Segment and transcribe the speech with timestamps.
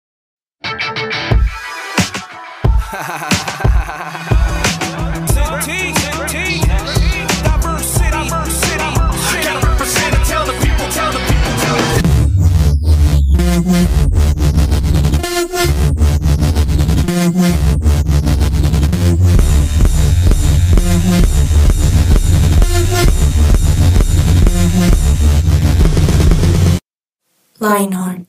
[27.60, 28.28] Lionheart.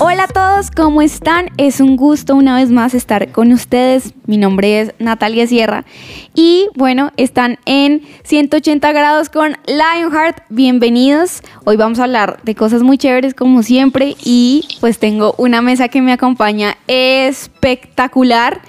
[0.00, 1.50] Hola a todos, ¿cómo están?
[1.56, 4.14] Es un gusto una vez más estar con ustedes.
[4.26, 5.84] Mi nombre es Natalia Sierra
[6.34, 10.44] y bueno, están en 180 grados con Lionheart.
[10.48, 11.42] Bienvenidos.
[11.64, 15.88] Hoy vamos a hablar de cosas muy chéveres como siempre y pues tengo una mesa
[15.88, 16.76] que me acompaña
[17.72, 18.60] espectacular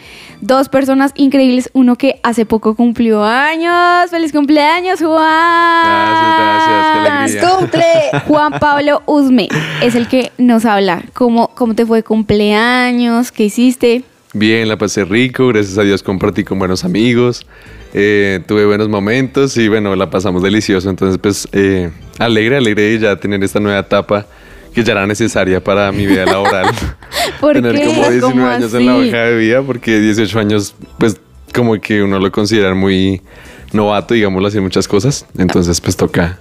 [0.42, 1.70] dos personas increíbles.
[1.74, 4.10] Uno que hace poco cumplió años.
[4.10, 5.84] ¡Feliz cumpleaños, Juan!
[5.86, 7.44] Gracias, gracias.
[7.44, 7.84] ¡Feliz cumple!
[8.28, 9.50] Juan Pablo Usme
[9.82, 11.04] es el que nos habla.
[11.14, 13.32] ¿Cómo, cómo te fue cumpleaños?
[13.32, 14.04] ¿Qué hiciste?
[14.34, 15.48] Bien, la pasé rico.
[15.48, 17.46] Gracias a Dios compartí con buenos amigos.
[17.94, 20.90] Eh, tuve buenos momentos y bueno, la pasamos delicioso.
[20.90, 21.90] Entonces, pues, eh,
[22.20, 24.28] alegre, alegre de ya tener esta nueva etapa
[24.74, 26.68] que ya era necesaria para mi vida laboral.
[27.40, 27.86] ¿Por Tener qué?
[27.86, 31.20] como 19 ¿Cómo años en la hoja de vida, porque 18 años, pues
[31.54, 33.22] como que uno lo considera muy
[33.74, 35.26] novato, digámoslo así, en muchas cosas.
[35.38, 36.38] Entonces, pues toca,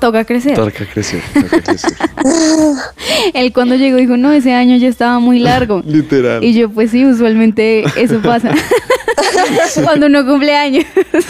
[0.00, 0.54] Toca crecer.
[0.54, 1.92] toca crecer, toca crecer.
[3.34, 5.82] Él cuando llegó dijo, no, ese año ya estaba muy largo.
[5.86, 6.42] Literal.
[6.44, 8.50] Y yo, pues sí, usualmente eso pasa.
[9.84, 10.84] Cuando uno cumple años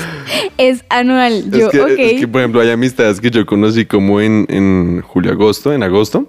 [0.58, 1.50] es anual.
[1.50, 1.90] Yo, es, que, ok.
[1.98, 5.82] es que, por ejemplo, hay amistades que yo conocí como en, en julio, agosto, en
[5.82, 6.26] agosto.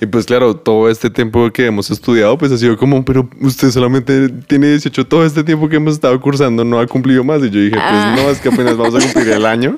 [0.00, 3.70] Y pues claro, todo este tiempo que hemos estudiado, pues ha sido como, pero usted
[3.70, 7.42] solamente tiene 18, todo este tiempo que hemos estado cursando no ha cumplido más.
[7.42, 8.12] Y yo dije, Ah.
[8.14, 9.76] pues no, es que apenas vamos a cumplir el año.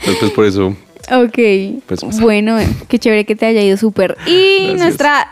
[0.00, 0.76] Entonces, pues por eso,
[1.12, 1.82] Ok.
[1.86, 2.56] Pues, pues, bueno,
[2.88, 4.16] qué chévere que te haya ido súper.
[4.26, 4.80] Y Gracias.
[4.80, 5.28] nuestra,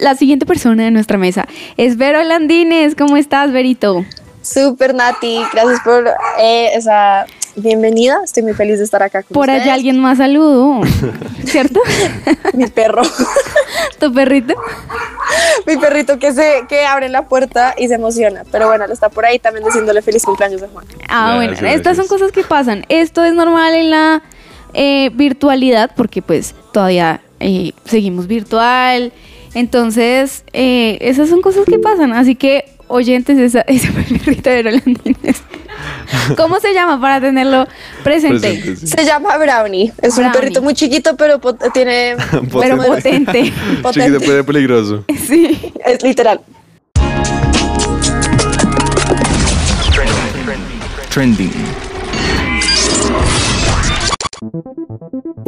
[0.00, 1.48] la siguiente persona de nuestra mesa
[1.78, 2.94] es Vero Landines.
[2.94, 4.04] ¿Cómo estás, Verito?
[4.42, 6.06] Super Nati, gracias por
[6.38, 7.26] eh, esa
[7.56, 8.18] bienvenida.
[8.24, 10.80] Estoy muy feliz de estar acá con Por allá alguien más saludó,
[11.44, 11.80] ¿cierto?
[12.54, 13.02] Mi perro.
[13.98, 14.54] ¿Tu perrito?
[15.66, 18.44] Mi perrito que se que abre la puerta y se emociona.
[18.50, 20.86] Pero bueno, él está por ahí también diciéndole feliz cumpleaños a Juan.
[21.08, 22.84] Ah, bueno, Gracias, estas son cosas que pasan.
[22.88, 24.22] Esto es normal en la
[24.74, 29.12] eh, virtualidad porque pues todavía eh, seguimos virtual.
[29.54, 32.12] Entonces, eh, esas son cosas que pasan.
[32.12, 33.88] Así que, oyentes, esa, esa
[34.26, 35.42] rita de Rolandines.
[36.36, 37.66] ¿Cómo se llama para tenerlo
[38.02, 38.40] presente?
[38.54, 38.86] presente, sí.
[38.88, 39.92] Se llama Brownie.
[40.02, 40.26] Es Brownie.
[40.26, 42.16] un perrito muy chiquito, pero pot- tiene.
[42.30, 42.88] Pero Potente.
[42.88, 43.42] potente.
[43.52, 44.20] chiquito potente.
[44.26, 45.04] pero peligroso.
[45.26, 45.72] sí.
[45.84, 46.40] Es literal.
[51.10, 51.52] Trending.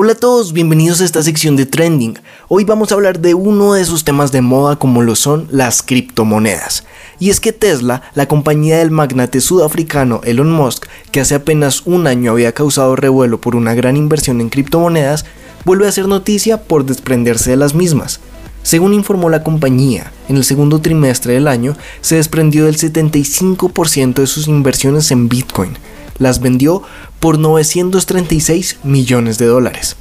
[0.03, 2.19] Hola a todos, bienvenidos a esta sección de Trending.
[2.49, 5.83] Hoy vamos a hablar de uno de esos temas de moda como lo son las
[5.83, 6.84] criptomonedas.
[7.19, 12.06] Y es que Tesla, la compañía del magnate sudafricano Elon Musk, que hace apenas un
[12.06, 15.27] año había causado revuelo por una gran inversión en criptomonedas,
[15.66, 18.21] vuelve a hacer noticia por desprenderse de las mismas.
[18.62, 24.27] Según informó la compañía, en el segundo trimestre del año se desprendió del 75% de
[24.27, 25.77] sus inversiones en Bitcoin.
[26.20, 26.84] Las vendió
[27.19, 29.97] por 936 millones de dólares.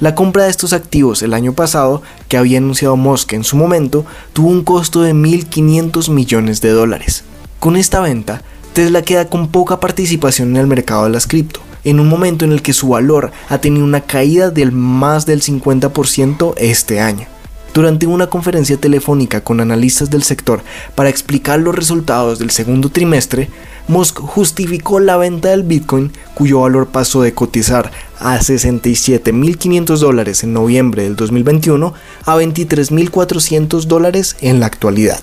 [0.00, 4.06] La compra de estos activos el año pasado, que había anunciado Musk en su momento,
[4.32, 7.24] tuvo un costo de 1.500 millones de dólares.
[7.60, 11.98] Con esta venta, Tesla queda con poca participación en el mercado de las cripto, en
[11.98, 16.54] un momento en el que su valor ha tenido una caída del más del 50%
[16.58, 17.26] este año.
[17.76, 20.62] Durante una conferencia telefónica con analistas del sector
[20.94, 23.50] para explicar los resultados del segundo trimestre,
[23.86, 30.54] Musk justificó la venta del Bitcoin, cuyo valor pasó de cotizar a 67.500 dólares en
[30.54, 31.92] noviembre del 2021
[32.24, 35.20] a 23.400 dólares en la actualidad.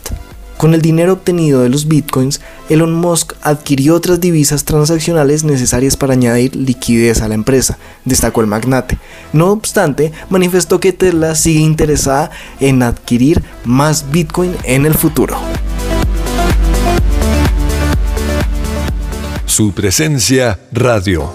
[0.64, 2.40] Con el dinero obtenido de los bitcoins,
[2.70, 8.48] Elon Musk adquirió otras divisas transaccionales necesarias para añadir liquidez a la empresa, destacó el
[8.48, 8.98] magnate.
[9.34, 12.32] No obstante, manifestó que Tesla sigue interesada
[12.62, 15.36] en adquirir más bitcoin en el futuro.
[19.46, 21.30] Su presencia radio.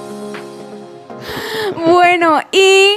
[1.86, 2.96] Bueno, y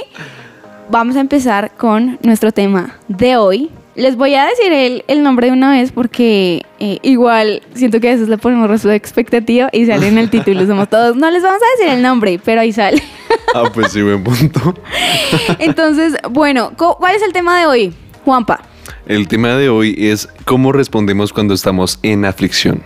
[0.90, 5.48] vamos a empezar con nuestro tema de hoy, les voy a decir el, el nombre
[5.48, 9.68] de una vez porque eh, igual siento que a veces le ponemos resto de expectativa
[9.72, 10.66] y sale en el título.
[10.66, 13.02] Somos todos, no les vamos a decir el nombre, pero ahí sale.
[13.54, 14.74] Ah, pues sí, buen punto.
[15.58, 17.94] Entonces, bueno, ¿cuál es el tema de hoy,
[18.24, 18.62] Juanpa?
[19.06, 22.82] El tema de hoy es cómo respondemos cuando estamos en aflicción.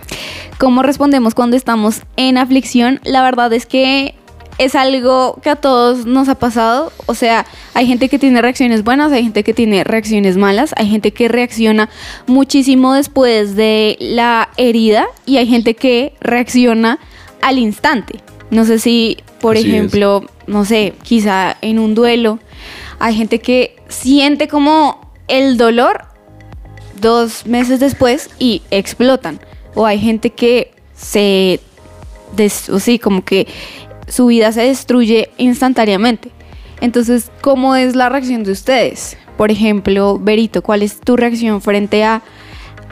[0.59, 3.01] ¿Cómo respondemos cuando estamos en aflicción?
[3.05, 4.15] La verdad es que
[4.59, 6.93] es algo que a todos nos ha pasado.
[7.07, 7.45] O sea,
[7.75, 11.29] hay gente que tiene reacciones buenas, hay gente que tiene reacciones malas, hay gente que
[11.29, 11.89] reacciona
[12.27, 16.99] muchísimo después de la herida y hay gente que reacciona
[17.43, 18.21] al instante.
[18.51, 19.75] No sé si, por Así es.
[19.75, 22.39] ejemplo, no sé, quizá en un duelo,
[22.99, 26.05] hay gente que siente como el dolor
[27.01, 29.39] dos meses después y explotan.
[29.75, 31.61] O hay gente que se,
[32.35, 33.47] des- o sí, como que
[34.07, 36.31] su vida se destruye instantáneamente.
[36.81, 39.17] Entonces, ¿cómo es la reacción de ustedes?
[39.37, 42.23] Por ejemplo, Berito, ¿cuál es tu reacción frente a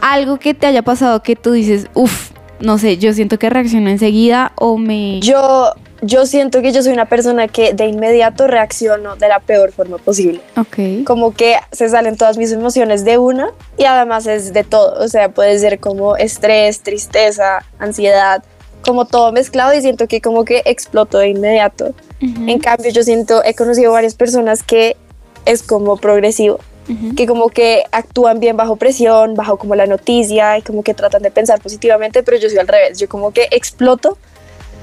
[0.01, 2.31] algo que te haya pasado que tú dices, uff,
[2.61, 5.21] no sé, yo siento que reacciono enseguida o me...
[5.21, 5.73] Yo,
[6.03, 9.99] yo siento que yo soy una persona que de inmediato reacciono de la peor forma
[9.99, 10.41] posible.
[10.57, 11.05] Ok.
[11.05, 15.03] Como que se salen todas mis emociones de una y además es de todo.
[15.03, 18.43] O sea, puede ser como estrés, tristeza, ansiedad,
[18.85, 21.95] como todo mezclado y siento que como que exploto de inmediato.
[22.23, 24.97] Ujú, En cambio, yo siento, he conocido varias personas que
[25.45, 27.15] es como progresivo, ujú.
[27.15, 31.23] que como que actúan bien bajo presión, bajo como la noticia y como que tratan
[31.23, 34.17] de pensar positivamente, pero yo soy al revés, yo como que exploto,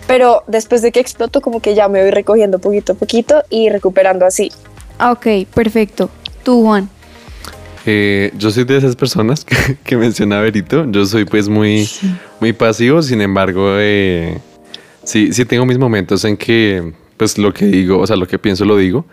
[0.07, 3.69] pero después de que exploto como que ya me voy recogiendo poquito a poquito y
[3.69, 4.51] recuperando así.
[4.99, 6.09] Ok, perfecto.
[6.43, 6.89] Tú, Juan.
[7.85, 10.89] Eh, yo soy de esas personas que, que menciona Berito.
[10.91, 11.89] Yo soy pues muy,
[12.39, 14.39] muy pasivo, sin embargo, eh,
[15.03, 18.39] sí, sí tengo mis momentos en que pues lo que digo, o sea, lo que
[18.39, 19.05] pienso lo digo.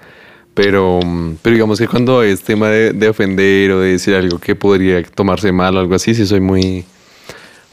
[0.54, 4.38] Pero, mm, pero digamos que cuando es tema de, de ofender o de decir algo
[4.38, 6.84] que podría tomarse mal o algo así, sí soy muy,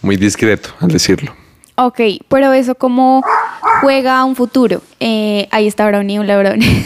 [0.01, 1.33] muy discreto al decirlo.
[1.77, 1.99] Ok,
[2.29, 3.21] pero eso cómo
[3.81, 4.81] juega a un futuro.
[4.99, 6.85] Eh, ahí está Brownie, hola Brownie.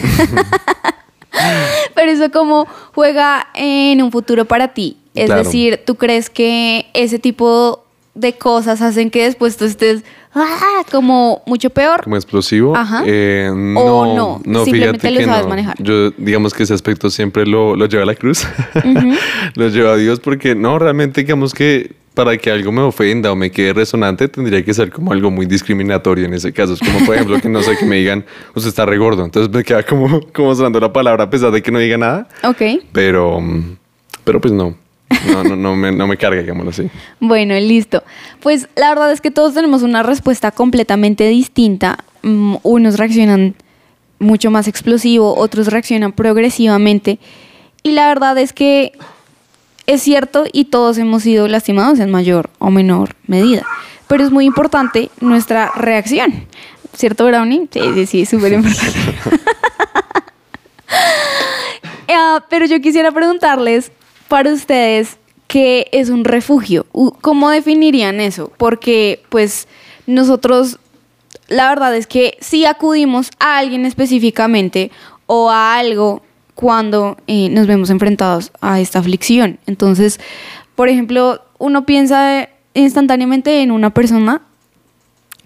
[1.94, 4.96] pero eso cómo juega en un futuro para ti.
[5.14, 5.42] Es Claro.
[5.42, 7.84] decir, ¿tú crees que ese tipo
[8.14, 10.02] de cosas hacen que después tú estés
[10.34, 12.02] ah, como mucho peor?
[12.04, 12.76] Como explosivo.
[12.76, 13.02] Ajá.
[13.06, 15.48] eh, O no, no, simplemente fíjate lo que sabes no.
[15.48, 15.76] manejar.
[15.82, 18.46] Yo, digamos que ese aspecto siempre lo, lo lleva a la cruz.
[19.54, 21.94] lo lleva a Dios porque no, realmente digamos que
[22.24, 25.46] para que algo me ofenda o me quede resonante tendría que ser como algo muy
[25.46, 26.74] discriminatorio en ese caso.
[26.74, 29.24] Es como, por ejemplo, que no sé, que me digan, usted está regordo.
[29.24, 32.28] Entonces me queda como, como sonando la palabra a pesar de que no diga nada.
[32.44, 32.60] Ok,
[32.92, 33.40] Pero,
[34.22, 34.76] pero pues no.
[35.32, 36.90] No, no, no, me, no me carga, digámoslo así.
[37.20, 38.02] bueno, listo.
[38.40, 42.04] Pues la verdad es que todos tenemos una respuesta completamente distinta.
[42.20, 43.54] Mm, unos reaccionan
[44.18, 47.18] mucho más explosivo, otros reaccionan progresivamente.
[47.82, 48.92] Y la verdad es que
[49.92, 53.66] es cierto y todos hemos sido lastimados en mayor o menor medida.
[54.06, 56.46] Pero es muy importante nuestra reacción.
[56.94, 57.68] ¿Cierto, Brownie?
[57.72, 59.14] Sí, sí, sí, súper importante.
[62.08, 63.90] Ah, pero yo quisiera preguntarles
[64.28, 66.86] para ustedes qué es un refugio.
[67.20, 68.52] ¿Cómo definirían eso?
[68.56, 69.66] Porque pues
[70.06, 70.78] nosotros,
[71.48, 74.92] la verdad es que sí acudimos a alguien específicamente
[75.26, 76.22] o a algo
[76.54, 79.58] cuando eh, nos vemos enfrentados a esta aflicción.
[79.66, 80.20] Entonces,
[80.74, 84.42] por ejemplo, uno piensa instantáneamente en una persona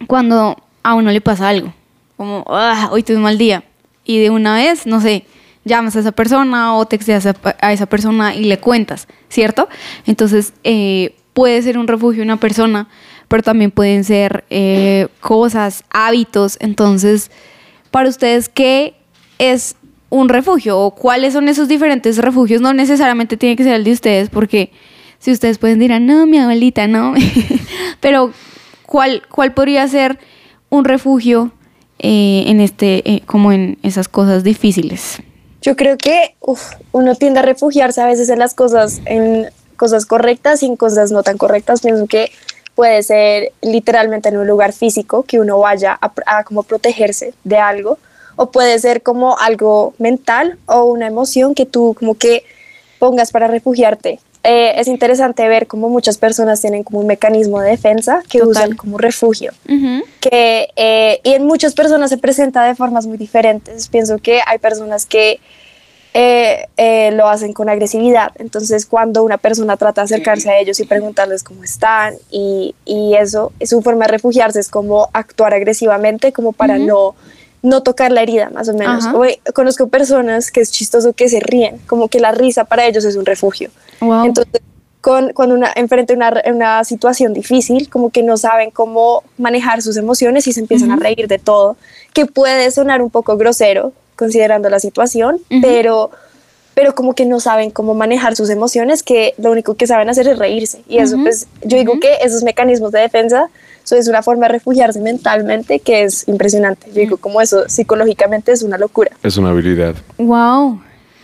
[0.06, 1.72] cuando a uno le pasa algo,
[2.16, 3.64] como, "Ah, hoy tuve un mal día,
[4.04, 5.24] y de una vez, no sé,
[5.64, 9.68] llamas a esa persona o texteas a, a esa persona y le cuentas, ¿cierto?
[10.06, 12.88] Entonces, eh, puede ser un refugio una persona,
[13.28, 16.58] pero también pueden ser eh, cosas, hábitos.
[16.60, 17.30] Entonces,
[17.90, 18.94] para ustedes, ¿qué
[19.38, 19.76] es
[20.14, 20.78] un refugio?
[20.78, 22.60] ¿O cuáles son esos diferentes refugios?
[22.60, 24.70] No necesariamente tiene que ser el de ustedes, porque
[25.18, 27.14] si ustedes pueden dirán, no, mi abuelita, no.
[28.00, 28.32] pero,
[28.86, 30.18] ¿cuál, ¿cuál podría ser
[30.70, 31.50] un refugio
[31.98, 35.18] eh, en este, eh, como en esas cosas difíciles?
[35.62, 36.36] Yo creo que
[36.92, 41.10] uno tiende a refugiarse a veces en las cosas, en cosas correctas y en cosas
[41.10, 41.80] no tan correctas.
[41.80, 42.30] Pienso que
[42.74, 47.56] puede ser literalmente en un lugar físico que uno vaya a, a como protegerse de
[47.56, 47.98] algo
[48.36, 52.44] o puede ser como algo mental o una emoción que tú como que
[52.98, 54.20] pongas para refugiarte.
[54.42, 58.50] Eh, es interesante ver cómo muchas personas tienen como un mecanismo de defensa que Total.
[58.50, 59.52] usan como refugio
[60.20, 63.88] que eh, y en muchas personas se presenta de formas muy diferentes.
[63.88, 65.40] Pienso que hay personas que
[66.16, 68.32] eh, eh, lo hacen con agresividad.
[68.36, 73.14] Entonces, cuando una persona trata de acercarse a ellos y preguntarles cómo están y, y
[73.14, 77.16] eso, su forma de refugiarse es como actuar agresivamente, como para no
[77.64, 79.06] no tocar la herida, más o menos.
[79.06, 83.04] O, conozco personas que es chistoso que se ríen, como que la risa para ellos
[83.06, 83.70] es un refugio.
[84.00, 84.26] Wow.
[84.26, 84.60] Entonces,
[85.00, 89.96] con, cuando una, enfrenta una, una situación difícil, como que no saben cómo manejar sus
[89.96, 91.76] emociones y se empiezan a reír de todo,
[92.12, 96.10] que puede sonar un poco grosero considerando la situación, pero,
[96.74, 100.28] pero como que no saben cómo manejar sus emociones, que lo único que saben hacer
[100.28, 100.82] es reírse.
[100.88, 103.48] Y eso, pues, yo digo que esos mecanismos de defensa,
[103.84, 106.88] eso es una forma de refugiarse mentalmente que es impresionante.
[106.88, 109.10] Yo digo como eso psicológicamente es una locura.
[109.22, 109.94] Es una habilidad.
[110.18, 110.80] Wow.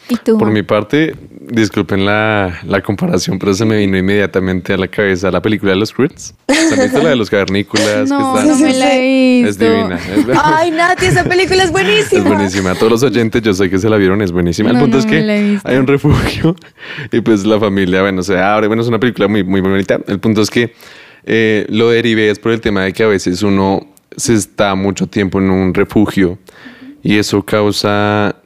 [0.09, 0.38] ¿Y tú?
[0.38, 1.14] Por mi parte,
[1.52, 5.78] disculpen la, la comparación, pero se me vino inmediatamente a la cabeza la película de
[5.78, 6.35] los Crits.
[6.49, 8.09] ¿Se han visto la de los cavernícolas?
[8.09, 9.64] no, que no están- me la he Es visto.
[9.73, 9.97] divina.
[9.97, 12.21] Es, Ay, Nati, esa película es buenísima.
[12.23, 12.75] es buenísima.
[12.75, 14.71] Todos los oyentes, yo sé que se la vieron, es buenísima.
[14.73, 16.57] No, El punto no es que hay un refugio
[17.12, 18.66] y pues la familia, bueno, se abre.
[18.66, 19.99] Bueno, es una película muy, muy bonita.
[20.07, 20.73] El punto es que
[21.25, 25.07] eh, lo derivé es por el tema de que a veces uno se está mucho
[25.07, 26.38] tiempo en un refugio
[27.02, 28.37] y eso causa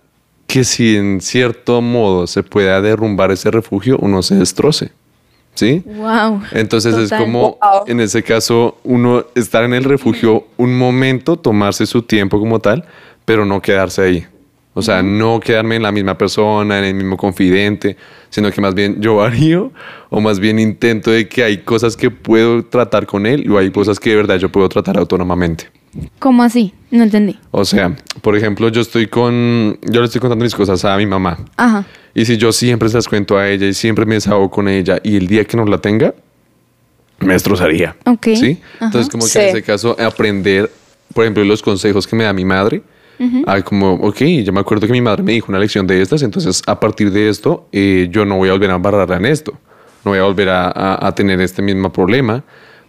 [0.46, 4.92] que si en cierto modo se pueda derrumbar ese refugio, uno se destroce.
[5.54, 5.84] ¿Sí?
[5.86, 6.42] Wow.
[6.50, 7.84] Entonces es como, Wow.
[7.86, 12.84] en ese caso, uno estar en el refugio un momento, tomarse su tiempo como tal,
[13.24, 14.26] pero no quedarse ahí.
[14.76, 17.96] O sea, no quedarme en la misma persona, en el mismo confidente,
[18.30, 19.70] sino que más bien yo varío
[20.10, 23.70] o más bien intento de que hay cosas que puedo tratar con él o hay
[23.70, 25.70] cosas que de verdad yo puedo tratar autónomamente.
[26.18, 26.72] ¿Cómo así?
[26.90, 27.38] No entendí.
[27.50, 31.06] O sea, por ejemplo, yo estoy con, yo le estoy contando mis cosas a mi
[31.06, 31.38] mamá.
[31.56, 31.84] Ajá.
[32.14, 35.00] Y si yo siempre se las cuento a ella y siempre me desahogo con ella
[35.02, 36.14] y el día que no la tenga,
[37.20, 37.96] me destrozaría.
[38.06, 38.26] Ok.
[38.34, 38.60] ¿Sí?
[38.76, 38.86] Ajá.
[38.86, 39.38] Entonces, como que Sí.
[39.38, 40.70] en ese caso, aprender,
[41.12, 42.82] por ejemplo, los consejos que me da mi madre.
[43.46, 46.20] a como, ok, yo me acuerdo que mi madre me dijo una lección de estas,
[46.22, 49.52] entonces a partir de esto, eh, yo no voy a volver a embarrarla en esto.
[50.04, 52.42] No voy a volver a, a- a tener este mismo problema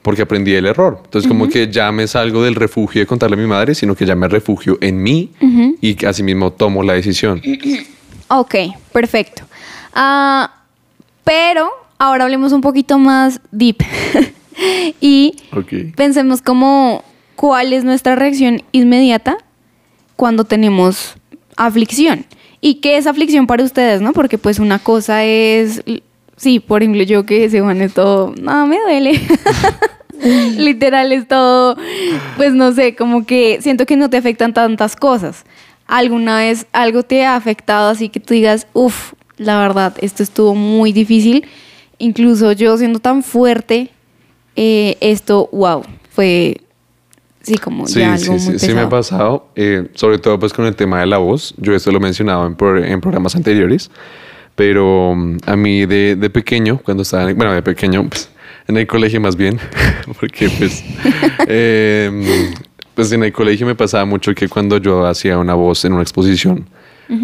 [0.06, 1.02] porque aprendí el error.
[1.04, 4.06] Entonces, como que ya me salgo del refugio de contarle a mi madre, sino que
[4.06, 5.32] ya me refugio en mí
[5.82, 7.42] y que así mismo tomo la decisión.
[8.28, 8.54] Ok,
[8.94, 9.42] perfecto.
[9.96, 10.62] Ah,
[11.24, 13.78] pero ahora hablemos un poquito más deep.
[15.02, 15.38] y
[15.96, 17.04] pensemos como
[17.36, 19.40] cuál es nuestra reacción inmediata
[20.16, 21.16] cuando tenemos
[21.58, 22.28] aflicción.
[22.62, 24.14] ¿Y qué es aflicción para ustedes, no?
[24.14, 25.82] Porque pues una cosa es,
[26.38, 29.20] sí, por ejemplo, yo que se van es todo, no, me duele.
[30.58, 31.76] Literal es todo,
[32.38, 35.46] pues no sé, como que siento que no te afectan tantas cosas.
[35.88, 40.56] ¿Alguna vez algo te ha afectado así que tú digas, uff, la verdad, esto estuvo
[40.56, 41.46] muy difícil?
[41.98, 43.90] Incluso yo siendo tan fuerte,
[44.56, 46.62] eh, esto, wow, fue,
[47.42, 50.40] sí, como Sí, ya algo sí, muy sí, sí me ha pasado, eh, sobre todo
[50.40, 51.54] pues con el tema de la voz.
[51.58, 53.92] Yo esto lo he mencionado en, pro- en programas anteriores,
[54.56, 58.30] pero mm, a mí de, de pequeño, cuando estaba, en- bueno, de pequeño, pues,
[58.68, 59.60] en el colegio más bien,
[60.20, 60.84] porque pues,
[61.48, 62.52] eh,
[62.94, 66.02] pues en el colegio me pasaba mucho que cuando yo hacía una voz en una
[66.02, 66.68] exposición,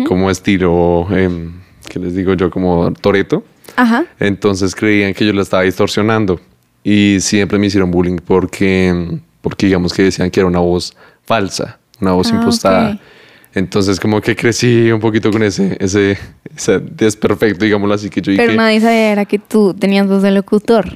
[0.05, 1.53] como estilo, em,
[1.89, 2.51] ¿qué les digo yo?
[2.51, 3.43] Como Toreto.
[3.75, 4.05] Ajá.
[4.19, 6.39] Entonces creían que yo la estaba distorsionando
[6.83, 11.79] y siempre me hicieron bullying porque, porque digamos que decían que era una voz falsa,
[11.99, 12.91] una voz Ah, impostada.
[12.91, 12.99] ok.
[13.53, 16.17] Entonces como que crecí un poquito con ese, ese,
[16.55, 20.23] ese desperfecto, digámoslo así, que yo Pero dije, nadie sabía era que tú tenías voz
[20.23, 20.95] de locutor.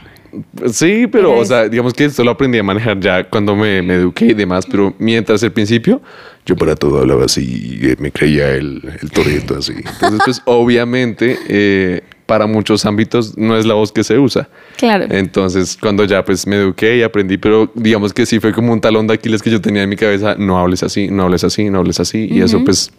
[0.72, 3.96] sí, pero o sea, digamos que esto lo aprendí a manejar ya cuando me, me
[3.96, 6.02] eduqué y demás, pero mientras al principio
[6.46, 9.74] yo para todo hablaba así, y, me creía el, el así.
[9.76, 14.50] Entonces pues obviamente eh, para muchos ámbitos no es la voz que se usa.
[14.78, 15.06] Claro.
[15.10, 18.82] Entonces, cuando ya pues me eduqué y aprendí, pero digamos que sí fue como un
[18.82, 21.70] talón de Aquiles que yo tenía en mi cabeza, no hables así, no hables así,
[21.70, 22.28] no hables así.
[22.32, 22.92] Y eso pues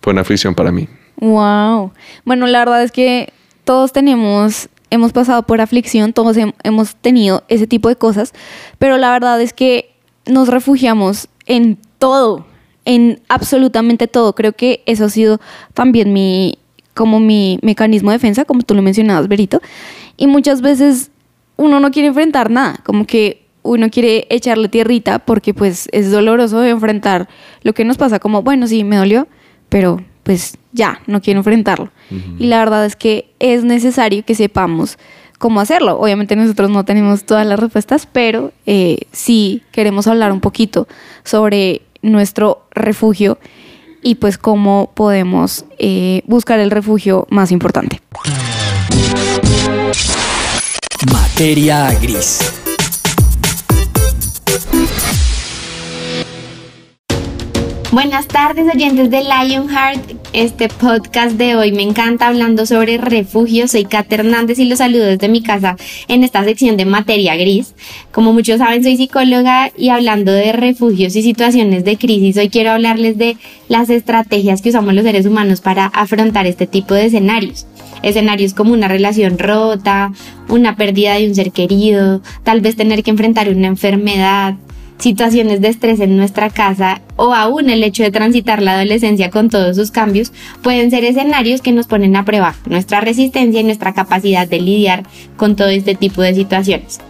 [0.00, 0.88] fue una aflicción para mí.
[1.16, 1.92] Wow.
[2.24, 3.32] Bueno, la verdad es que
[3.64, 8.32] todos tenemos, hemos pasado por aflicción, todos hem- hemos tenido ese tipo de cosas,
[8.78, 9.94] pero la verdad es que
[10.26, 12.46] nos refugiamos en todo,
[12.84, 14.34] en absolutamente todo.
[14.34, 15.40] Creo que eso ha sido
[15.74, 16.58] también mi,
[16.94, 19.60] como mi mecanismo de defensa, como tú lo mencionabas, Berito.
[20.16, 21.10] Y muchas veces
[21.56, 26.64] uno no quiere enfrentar nada, como que uno quiere echarle tierrita porque pues es doloroso
[26.64, 27.28] enfrentar
[27.62, 29.28] lo que nos pasa como, bueno, sí, me dolió,
[29.68, 31.90] pero pues ya, no quiero enfrentarlo.
[32.38, 34.98] Y la verdad es que es necesario que sepamos
[35.38, 35.98] cómo hacerlo.
[35.98, 40.86] Obviamente nosotros no tenemos todas las respuestas, pero eh, sí queremos hablar un poquito
[41.24, 43.38] sobre nuestro refugio
[44.02, 48.00] y pues cómo podemos eh, buscar el refugio más importante.
[51.10, 52.61] Materia gris.
[57.92, 60.00] Buenas tardes oyentes de Lionheart,
[60.32, 65.04] este podcast de hoy me encanta hablando sobre refugio, soy Kate Hernández y los saludo
[65.04, 65.76] desde mi casa
[66.08, 67.74] en esta sección de materia gris.
[68.10, 72.70] Como muchos saben soy psicóloga y hablando de refugios y situaciones de crisis, hoy quiero
[72.70, 73.36] hablarles de
[73.68, 77.66] las estrategias que usamos los seres humanos para afrontar este tipo de escenarios.
[78.02, 80.14] escenarios como una relación rota,
[80.48, 84.54] una pérdida de un ser querido, tal vez tener que enfrentar una enfermedad,
[85.02, 89.50] situaciones de estrés en nuestra casa o aún el hecho de transitar la adolescencia con
[89.50, 90.32] todos sus cambios
[90.62, 95.02] pueden ser escenarios que nos ponen a prueba nuestra resistencia y nuestra capacidad de lidiar
[95.36, 97.00] con todo este tipo de situaciones.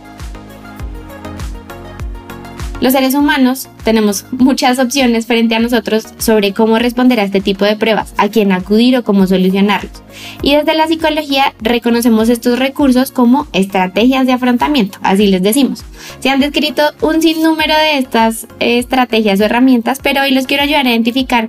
[2.83, 7.65] Los seres humanos tenemos muchas opciones frente a nosotros sobre cómo responder a este tipo
[7.65, 10.03] de pruebas, a quién acudir o cómo solucionarlos.
[10.43, 15.85] Y desde la psicología reconocemos estos recursos como estrategias de afrontamiento, así les decimos.
[16.19, 20.85] Se han descrito un sinnúmero de estas estrategias o herramientas, pero hoy los quiero ayudar
[20.89, 21.47] a identificar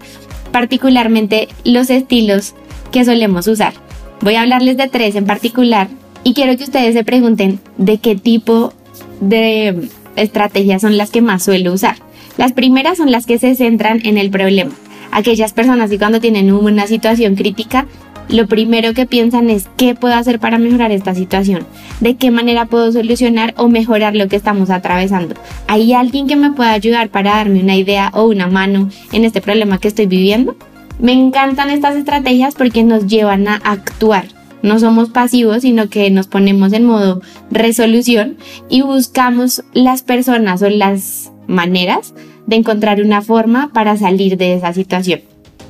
[0.51, 2.53] particularmente los estilos
[2.91, 3.73] que solemos usar.
[4.21, 5.87] Voy a hablarles de tres en particular
[6.23, 8.71] y quiero que ustedes se pregunten de qué tipo
[9.19, 11.97] de estrategias son las que más suelo usar.
[12.37, 14.71] Las primeras son las que se centran en el problema.
[15.11, 17.85] Aquellas personas que cuando tienen una situación crítica,
[18.29, 21.67] lo primero que piensan es qué puedo hacer para mejorar esta situación,
[21.99, 25.35] de qué manera puedo solucionar o mejorar lo que estamos atravesando.
[25.67, 29.41] ¿Hay alguien que me pueda ayudar para darme una idea o una mano en este
[29.41, 30.55] problema que estoy viviendo?
[30.99, 34.25] Me encantan estas estrategias porque nos llevan a actuar,
[34.63, 38.37] no somos pasivos, sino que nos ponemos en modo resolución
[38.69, 42.15] y buscamos las personas o las maneras
[42.47, 45.21] de encontrar una forma para salir de esa situación.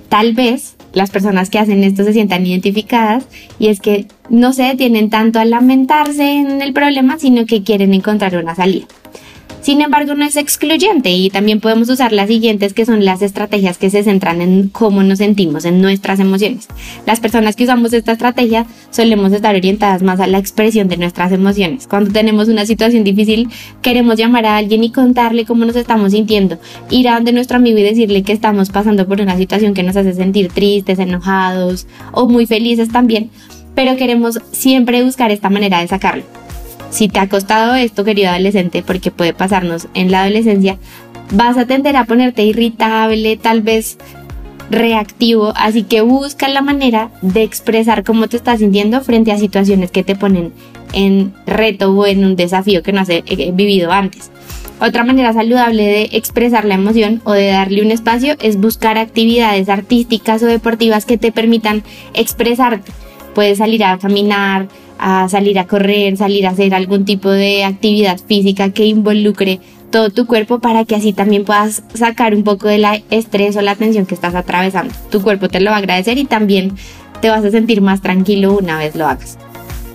[0.08, 3.26] Tal vez las personas que hacen esto se sientan identificadas
[3.58, 7.94] y es que no se detienen tanto a lamentarse en el problema, sino que quieren
[7.94, 8.86] encontrar una salida.
[9.64, 13.78] Sin embargo, no es excluyente y también podemos usar las siguientes que son las estrategias
[13.78, 16.68] que se centran en cómo nos sentimos, en nuestras emociones.
[17.06, 21.32] Las personas que usamos esta estrategia solemos estar orientadas más a la expresión de nuestras
[21.32, 21.88] emociones.
[21.88, 23.48] Cuando tenemos una situación difícil,
[23.82, 27.78] queremos llamar a alguien y contarle cómo nos estamos sintiendo, ir a donde nuestro amigo
[27.78, 32.28] y decirle que estamos pasando por una situación que nos hace sentir tristes, enojados o
[32.28, 33.30] muy felices también,
[33.76, 36.43] pero queremos siempre buscar esta manera de sacarlo.
[36.94, 40.78] Si te ha costado esto, querido adolescente, porque puede pasarnos en la adolescencia,
[41.32, 43.98] vas a tender a ponerte irritable, tal vez
[44.70, 49.90] reactivo, así que busca la manera de expresar cómo te estás sintiendo frente a situaciones
[49.90, 50.54] que te ponen
[50.94, 53.24] en reto o en un desafío que no has eh,
[53.56, 54.30] vivido antes.
[54.80, 59.68] Otra manera saludable de expresar la emoción o de darle un espacio es buscar actividades
[59.68, 61.82] artísticas o deportivas que te permitan
[62.14, 62.92] expresarte.
[63.34, 64.68] Puedes salir a caminar,
[65.00, 69.60] a salir a correr, salir a hacer algún tipo de actividad física que involucre
[69.92, 73.62] todo tu cuerpo para que así también puedas sacar un poco de la estrés o
[73.62, 74.94] la tensión que estás atravesando.
[75.12, 76.74] Tu cuerpo te lo va a agradecer y también
[77.22, 79.38] te vas a sentir más tranquilo una vez lo hagas.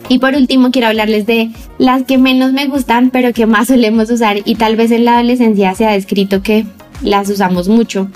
[0.09, 4.09] Y por último quiero hablarles de las que menos me gustan pero que más solemos
[4.11, 6.65] usar y tal vez en la adolescencia se ha descrito que
[7.03, 8.09] las usamos mucho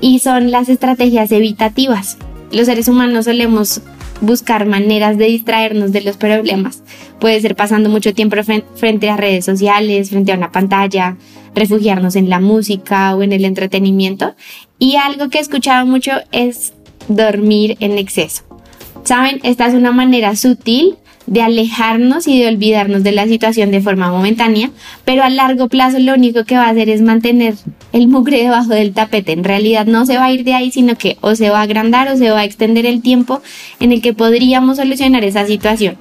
[0.00, 2.16] y son las estrategias evitativas.
[2.50, 3.82] Los seres humanos solemos
[4.20, 6.82] buscar maneras de distraernos de los problemas.
[7.18, 8.36] Puede ser pasando mucho tiempo
[8.74, 11.16] frente a redes sociales, frente a una pantalla,
[11.54, 14.34] refugiarnos en la música o en el entretenimiento.
[14.78, 16.72] Y algo que he escuchado mucho es
[17.08, 18.42] dormir en exceso.
[19.04, 23.80] Saben, esta es una manera sutil de alejarnos y de olvidarnos de la situación de
[23.80, 24.70] forma momentánea,
[25.04, 27.54] pero a largo plazo lo único que va a hacer es mantener
[27.92, 29.32] el mugre debajo del tapete.
[29.32, 31.62] En realidad no se va a ir de ahí, sino que o se va a
[31.62, 33.42] agrandar o se va a extender el tiempo
[33.80, 35.96] en el que podríamos solucionar esa situación.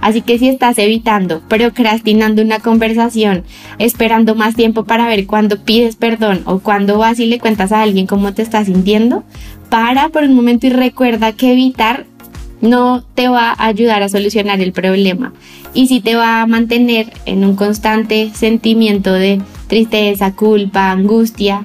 [0.00, 3.44] Así que si estás evitando, procrastinando una conversación,
[3.78, 7.82] esperando más tiempo para ver cuándo pides perdón o cuándo vas y le cuentas a
[7.82, 9.24] alguien cómo te estás sintiendo,
[9.68, 12.06] para por un momento y recuerda que evitar
[12.60, 15.32] no te va a ayudar a solucionar el problema
[15.74, 21.64] y sí te va a mantener en un constante sentimiento de tristeza, culpa, angustia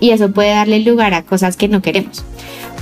[0.00, 2.24] y eso puede darle lugar a cosas que no queremos.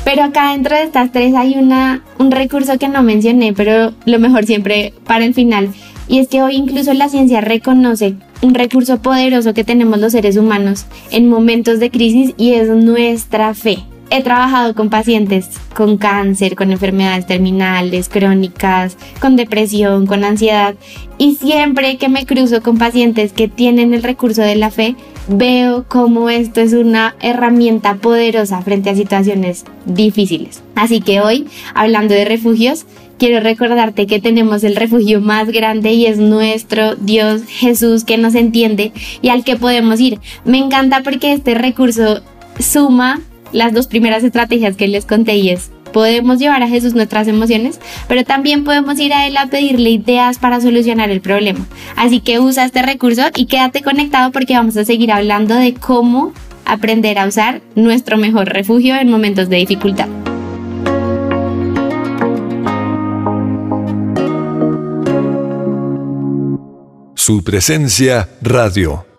[0.05, 4.19] Pero acá dentro de estas tres hay una, un recurso que no mencioné, pero lo
[4.19, 5.71] mejor siempre para el final.
[6.09, 10.37] Y es que hoy incluso la ciencia reconoce un recurso poderoso que tenemos los seres
[10.37, 13.79] humanos en momentos de crisis y es nuestra fe.
[14.15, 20.75] He trabajado con pacientes con cáncer, con enfermedades terminales, crónicas, con depresión, con ansiedad
[21.17, 24.97] y siempre que me cruzo con pacientes que tienen el recurso de la fe,
[25.29, 30.63] veo cómo esto es una herramienta poderosa frente a situaciones difíciles.
[30.75, 32.85] Así que hoy, hablando de refugios,
[33.19, 38.35] quiero recordarte que tenemos el refugio más grande y es nuestro Dios Jesús que nos
[38.35, 40.21] entiende y al que podemos ir.
[40.45, 42.21] Me encanta porque este recurso
[42.59, 43.23] suma
[43.53, 47.79] las dos primeras estrategias que les conté y es podemos llevar a Jesús nuestras emociones,
[48.09, 51.67] pero también podemos ir a Él a pedirle ideas para solucionar el problema.
[51.97, 56.33] Así que usa este recurso y quédate conectado porque vamos a seguir hablando de cómo
[56.65, 60.09] aprender a usar nuestro mejor refugio en momentos de dificultad.
[67.15, 69.12] Su presencia radio.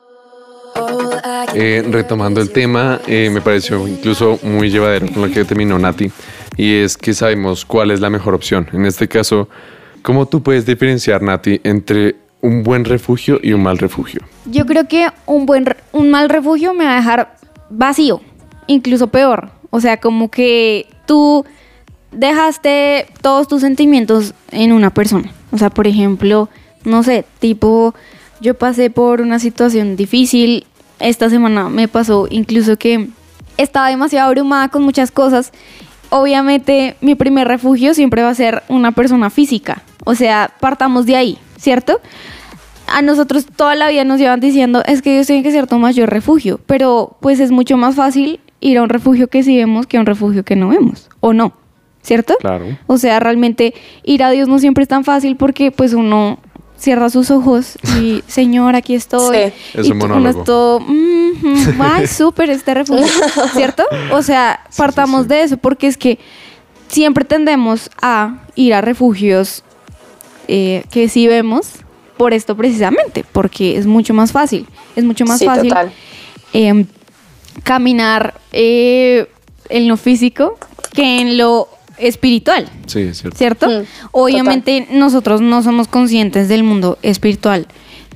[1.56, 6.12] Eh, retomando el tema, eh, me pareció incluso muy llevadero con lo que terminó Nati,
[6.58, 8.68] y es que sabemos cuál es la mejor opción.
[8.74, 9.50] En este caso,
[10.02, 14.22] ¿cómo tú puedes diferenciar, Nati, entre un buen refugio y un mal refugio?
[14.46, 17.38] Yo creo que un buen un mal refugio me va a dejar
[17.70, 18.22] vacío,
[18.68, 19.52] incluso peor.
[19.70, 21.46] O sea, como que tú
[22.12, 25.32] dejaste todos tus sentimientos en una persona.
[25.52, 26.50] O sea, por ejemplo,
[26.84, 27.94] no sé, tipo,
[28.42, 30.66] yo pasé por una situación difícil.
[31.00, 33.10] Esta semana me pasó incluso que
[33.58, 35.52] estaba demasiado abrumada con muchas cosas.
[36.10, 39.84] Obviamente, mi primer refugio siempre va a ser una persona física.
[40.06, 42.00] O sea, partamos de ahí, ¿cierto?
[42.88, 45.78] a nosotros toda la vida nos llevan diciendo es que Dios tiene que ser tu
[45.78, 49.88] mayor refugio, pero pues es mucho más fácil ir a un refugio que sí vemos
[49.88, 51.54] que a un refugio que no vemos, o no,
[52.02, 52.36] ¿cierto?
[52.40, 52.66] Claro.
[52.88, 56.40] O sea, realmente ir a Dios no siempre es tan fácil porque pues uno
[56.84, 59.38] cierra sus ojos y Señor, aquí estoy.
[59.38, 59.54] Sí.
[59.80, 60.44] Es y un tú- monólogo.
[60.44, 63.08] todo, "Mhm, ay, súper este refugio,
[63.54, 63.84] ¿cierto?
[64.12, 65.28] O sea, partamos sí.
[65.30, 66.20] de eso porque es que
[66.90, 69.64] siempre tendemos a ir a refugios
[70.48, 71.68] eh, que sí vemos
[72.18, 75.92] por esto precisamente, porque es mucho más fácil, es mucho más Sí, fácil total.
[76.54, 76.86] eh,
[77.64, 79.28] caminar eh,
[79.70, 80.58] en lo físico
[80.94, 81.70] que en lo
[82.08, 83.38] espiritual, Sí, es cierto.
[83.38, 83.70] ¿cierto?
[83.70, 87.68] Mm, Obviamente nosotros no somos conscientes del mundo espiritual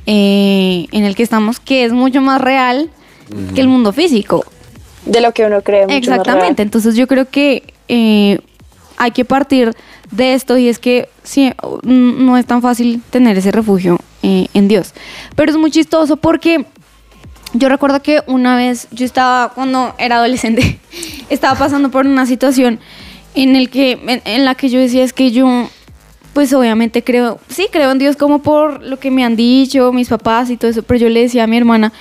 [0.05, 2.89] eh, en el que estamos, que es mucho más real
[3.53, 4.45] que el mundo físico.
[5.05, 5.81] De lo que uno cree.
[5.81, 6.67] mucho más Exactamente, real.
[6.67, 8.39] entonces yo creo que eh,
[8.97, 9.73] hay que partir
[10.11, 11.51] de esto y es que sí,
[11.83, 14.93] mm, no es tan fácil tener ese refugio eh, en Dios.
[15.35, 16.65] Pero es muy chistoso porque
[17.53, 20.79] yo recuerdo que una vez yo estaba, cuando era adolescente,
[21.29, 22.79] estaba pasando por una situación
[23.43, 25.69] en, el que, en, en la que yo decía es que yo,
[26.33, 30.09] pues obviamente creo, sí, creo en Dios como por lo que me han dicho mis
[30.09, 31.93] papás y todo eso, pero yo le decía a mi hermana,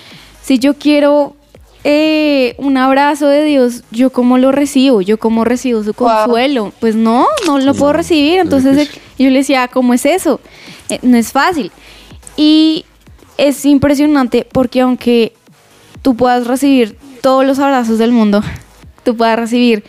[0.42, 1.34] si yo quiero
[1.84, 5.02] eh, un abrazo de Dios, ¿yo cómo lo recibo?
[5.02, 6.08] ¿Yo cómo recibo su Wow.
[6.24, 6.72] consuelo?
[6.80, 8.38] Pues no, no lo puedo recibir.
[8.38, 9.02] es Entonces difícil.
[9.18, 10.40] yo le decía, ¿cómo es eso?
[10.88, 11.70] Eh, no es fácil.
[12.36, 12.84] Y
[13.38, 15.32] es impresionante porque aunque
[16.02, 18.42] tú puedas recibir todos los abrazos del mundo,
[19.04, 19.84] tú puedas recibir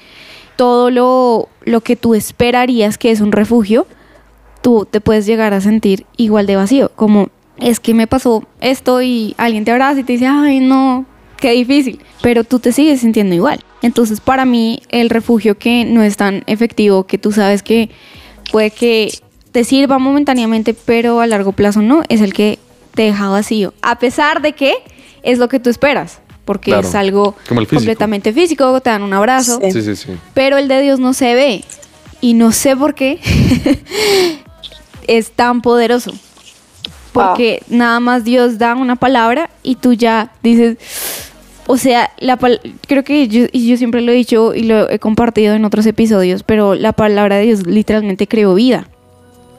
[0.58, 3.88] todo lo, lo que tú esperarías que es un refugio,
[4.62, 9.02] tú te puedes llegar a sentir igual de vacío, como es que me pasó esto
[9.02, 11.06] y alguien te abraza y te dice, ay no,
[11.38, 13.64] qué difícil, pero tú te sigues sintiendo igual.
[13.82, 17.90] Entonces para mí el refugio que no es tan efectivo, que tú sabes que
[18.52, 19.12] puede que
[19.52, 22.60] te sirva momentáneamente, pero a largo plazo no, es el que
[22.94, 24.74] te deja vacío, a pesar de que
[25.24, 27.76] es lo que tú esperas, porque Claro, es algo físico.
[27.76, 29.72] completamente físico, te dan un abrazo, Sí.
[29.72, 30.12] Sí, sí, sí.
[30.34, 31.64] pero el de Dios no se ve.
[32.22, 33.20] Y no sé por qué
[35.08, 36.14] es tan poderoso.
[37.14, 40.78] Porque nada más Dios da una palabra y tú ya dices,
[41.66, 44.90] o sea, la pal- creo que yo, y yo siempre lo he dicho y lo
[44.90, 48.88] he compartido en otros episodios, pero la palabra de Dios literalmente creó vida.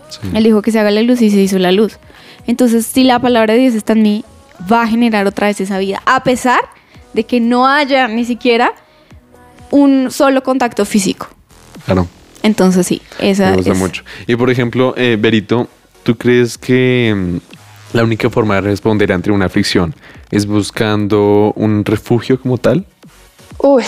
[0.09, 0.21] Sí.
[0.35, 1.99] Él dijo que se haga la luz y se hizo la luz.
[2.47, 4.25] Entonces, si la palabra de Dios está en mí,
[4.71, 6.61] va a generar otra vez esa vida, a pesar
[7.13, 8.73] de que no haya ni siquiera
[9.71, 11.29] un solo contacto físico.
[11.85, 12.07] Claro.
[12.43, 14.03] Entonces, sí, esa Me gusta es- mucho.
[14.27, 15.69] Y por ejemplo, eh, Berito,
[16.03, 19.95] ¿tú crees que mm, la única forma de responder ante una aflicción
[20.31, 22.87] es buscando un refugio como tal?
[23.59, 23.83] Uy,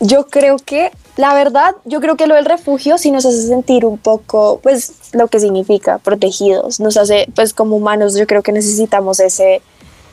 [0.00, 3.84] yo creo que, la verdad, yo creo que lo del refugio sí nos hace sentir
[3.84, 6.78] un poco, pues, lo que significa protegidos.
[6.80, 9.62] Nos hace, pues, como humanos, yo creo que necesitamos ese,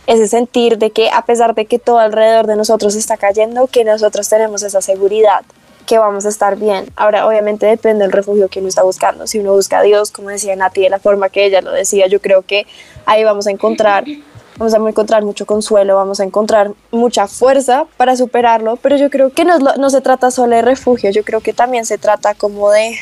[0.08, 3.84] ese sentir de que a pesar de que todo alrededor de nosotros está cayendo, que
[3.84, 5.44] nosotros tenemos esa seguridad
[5.86, 6.86] que vamos a estar bien.
[6.96, 9.28] Ahora, obviamente depende del refugio que uno está buscando.
[9.28, 12.08] Si uno busca a Dios, como decía Nati, de la forma que ella lo decía,
[12.08, 12.66] yo creo que
[13.06, 14.04] ahí vamos a encontrar,
[14.58, 19.32] vamos a encontrar mucho consuelo, vamos a encontrar mucha fuerza para superarlo, pero yo creo
[19.32, 22.72] que no, no se trata solo de refugio, yo creo que también se trata como
[22.72, 22.96] de,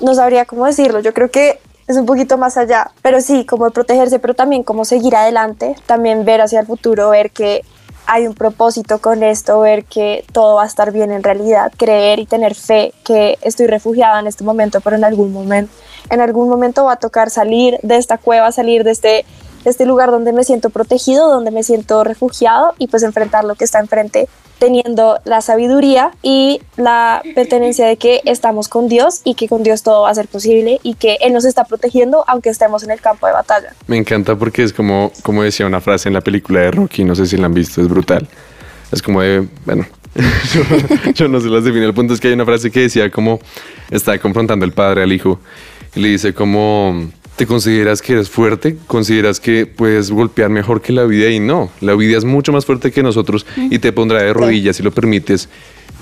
[0.00, 3.68] no sabría cómo decirlo, yo creo que es un poquito más allá, pero sí, como
[3.70, 7.64] protegerse, pero también como seguir adelante, también ver hacia el futuro, ver que
[8.06, 12.18] hay un propósito con esto, ver que todo va a estar bien en realidad, creer
[12.18, 15.72] y tener fe que estoy refugiada en este momento, pero en algún momento,
[16.10, 19.24] en algún momento va a tocar salir de esta cueva, salir de este,
[19.64, 23.54] de este lugar donde me siento protegido, donde me siento refugiado y pues enfrentar lo
[23.54, 29.34] que está enfrente teniendo la sabiduría y la pertenencia de que estamos con Dios y
[29.34, 32.50] que con Dios todo va a ser posible y que Él nos está protegiendo aunque
[32.50, 33.72] estemos en el campo de batalla.
[33.86, 37.14] Me encanta porque es como, como decía una frase en la película de Rocky, no
[37.14, 38.28] sé si la han visto, es brutal.
[38.90, 39.86] Es como de, bueno,
[40.54, 40.62] yo,
[41.14, 41.84] yo no se las defino.
[41.84, 43.40] El punto es que hay una frase que decía como
[43.90, 45.38] está confrontando el padre al hijo
[45.94, 50.92] y le dice como, te consideras que eres fuerte, consideras que puedes golpear mejor que
[50.92, 54.20] la vida y no, la vida es mucho más fuerte que nosotros y te pondrá
[54.20, 55.48] de rodillas si lo permites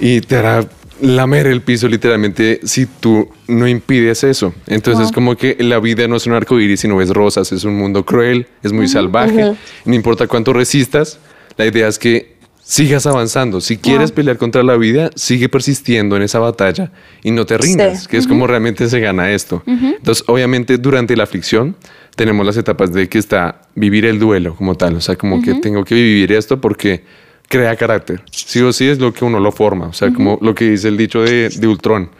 [0.00, 0.66] y te hará
[1.02, 4.54] lamer el piso literalmente si tú no impides eso.
[4.66, 7.64] Entonces es como que la vida no es un arco iris, sino es rosas, es
[7.64, 9.52] un mundo cruel, es muy salvaje.
[9.84, 11.18] No importa cuánto resistas,
[11.58, 12.35] la idea es que
[12.66, 13.60] sigas avanzando.
[13.60, 16.90] Si quieres pelear contra la vida, sigue persistiendo en esa batalla
[17.22, 19.62] y no te rindas, que es como realmente se gana esto.
[19.66, 21.76] Entonces, obviamente, durante la aflicción
[22.16, 25.54] tenemos las etapas de que está vivir el duelo como tal, o sea, como que
[25.54, 27.04] tengo que vivir esto porque
[27.48, 28.22] crea carácter.
[28.32, 30.88] Sí o sí es lo que uno lo forma, o sea, como lo que dice
[30.88, 32.10] el dicho de, de Ultron.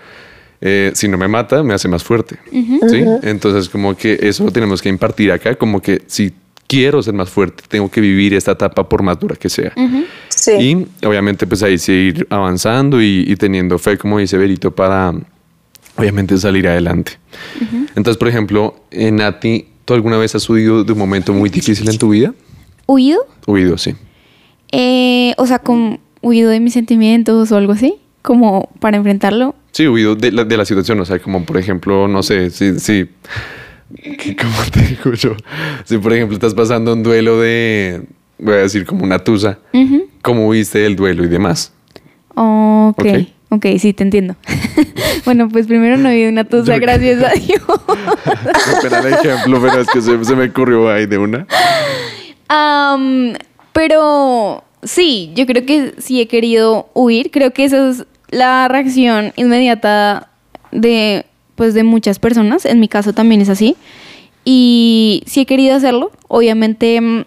[0.61, 2.39] Eh, si no me mata, me hace más fuerte.
[2.51, 3.05] ¿sí?
[3.23, 6.33] Entonces, como que eso lo tenemos que impartir acá, como que si
[6.67, 9.73] quiero ser más fuerte, tengo que vivir esta etapa por más dura que sea.
[10.37, 10.53] Sí.
[10.53, 15.15] Y obviamente pues ahí seguir avanzando y, teniendo fe, como dice Berito, para
[15.97, 17.13] obviamente salir adelante.
[17.95, 21.89] Entonces, por ejemplo, en Nati, ¿tú alguna vez has huido de un momento muy difícil
[21.89, 22.35] en tu vida?
[22.87, 23.27] ¿Huido?
[23.47, 23.95] Huido, sí.
[24.73, 29.55] Eh, o sea, con huido de mis sentimientos o algo así, como para enfrentarlo.
[29.73, 32.79] Sí, huido de la, de la situación, o sea, como por ejemplo, no sé, sí,
[32.79, 33.09] sí
[34.41, 35.37] ¿Cómo te digo yo?
[35.85, 38.03] Si, por ejemplo, estás pasando un duelo de,
[38.39, 39.59] voy a decir, como una tusa,
[40.23, 41.73] ¿cómo viste el duelo y demás?
[42.35, 43.05] ok,
[43.51, 44.37] ok, sí, te entiendo.
[45.25, 47.63] bueno, pues primero no vi una tusa, gracias a Dios.
[48.75, 51.47] Espera el ejemplo, pero es que se, me ocurrió ahí de una.
[53.73, 57.31] pero sí, yo creo que sí he querido huir.
[57.31, 60.29] Creo que esa es la reacción inmediata
[60.73, 63.77] de pues de muchas personas, en mi caso también es así.
[64.45, 67.25] Y si he querido hacerlo, obviamente, mm,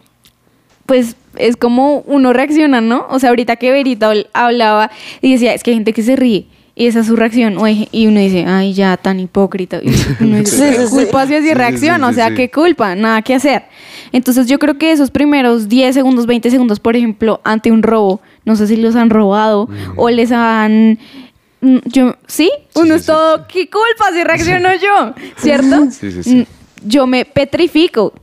[0.90, 3.06] pues es como uno reacciona, ¿no?
[3.10, 6.48] O sea, ahorita que Verita hablaba y decía, es que hay gente que se ríe.
[6.76, 7.58] Y esa es su reacción.
[7.92, 9.80] Y uno dice, ay, ya, tan hipócrita.
[9.84, 9.90] Y
[10.22, 12.08] uno dice, ¿qué culpa si así reacciona?
[12.08, 12.96] o sea, ¿qué culpa?
[12.96, 13.64] Nada que hacer.
[14.12, 18.20] Entonces yo creo que esos primeros 10 segundos, 20 segundos, por ejemplo, ante un robo,
[18.44, 20.98] no sé si los han robado o les han
[21.62, 22.50] Mm, yo, ¿sí?
[22.76, 25.14] Uno es todo, ¿qué culpa si reacciono yo?
[25.38, 25.88] ¿Cierto?
[25.92, 26.36] Sí, sí, sí.
[26.36, 26.46] Mm,
[26.86, 28.14] yo me petrifico.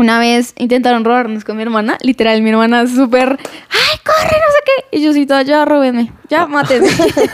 [0.00, 4.62] Una vez intentaron robarnos con mi hermana, literal, mi hermana súper, ¡ay, corre, no sé
[4.64, 4.96] qué!
[4.96, 6.88] Y yo sí, toda, ya, róbenme, ya, mátenme.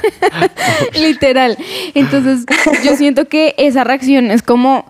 [0.94, 1.57] literal.
[1.94, 2.44] Entonces,
[2.85, 4.85] yo siento que esa reacción es como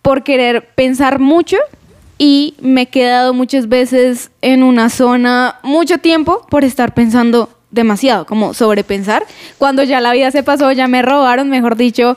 [0.00, 1.58] por querer pensar mucho
[2.16, 8.24] y me he quedado muchas veces en una zona mucho tiempo por estar pensando demasiado,
[8.24, 9.26] como sobrepensar.
[9.58, 12.16] Cuando ya la vida se pasó, ya me robaron, mejor dicho,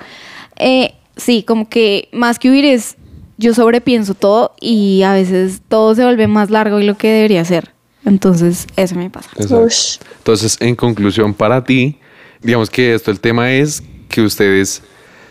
[0.56, 2.95] eh, sí, como que más que huir es,
[3.41, 7.43] yo sobrepienso todo y a veces todo se vuelve más largo y lo que debería
[7.43, 7.73] ser.
[8.06, 9.30] Entonces, eso me pasa.
[9.38, 11.97] Entonces, en conclusión, para ti,
[12.41, 14.84] digamos que esto, el tema es que ustedes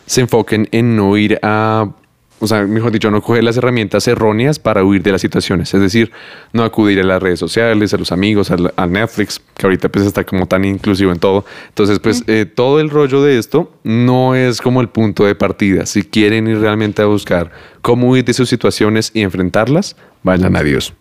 [0.06, 1.90] se enfoquen en no ir a
[2.40, 5.72] o sea, mejor dicho, no coger las herramientas erróneas para huir de las situaciones.
[5.74, 6.10] Es decir,
[6.52, 10.24] no acudir a las redes sociales, a los amigos, a, Netflix, que ahorita pues está
[10.24, 11.44] como tan inclusivo en todo.
[11.68, 15.84] Entonces, pues eh, todo el rollo de esto no es como el punto de partida.
[15.84, 20.62] Si quieren ir realmente a buscar cómo huir de sus situaciones y enfrentarlas, vayan a
[20.62, 20.94] Dios.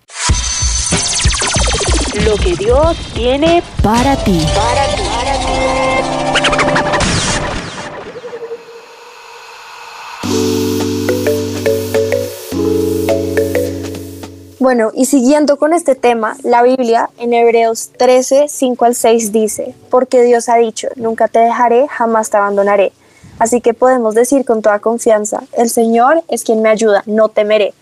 [2.26, 4.42] Lo que Dios tiene para ti.
[4.54, 5.09] Para ti.
[14.60, 19.74] Bueno, y siguiendo con este tema, la Biblia en Hebreos 13, 5 al 6 dice,
[19.90, 22.92] porque Dios ha dicho, nunca te dejaré, jamás te abandonaré.
[23.38, 27.74] Así que podemos decir con toda confianza, el Señor es quien me ayuda, no temeré.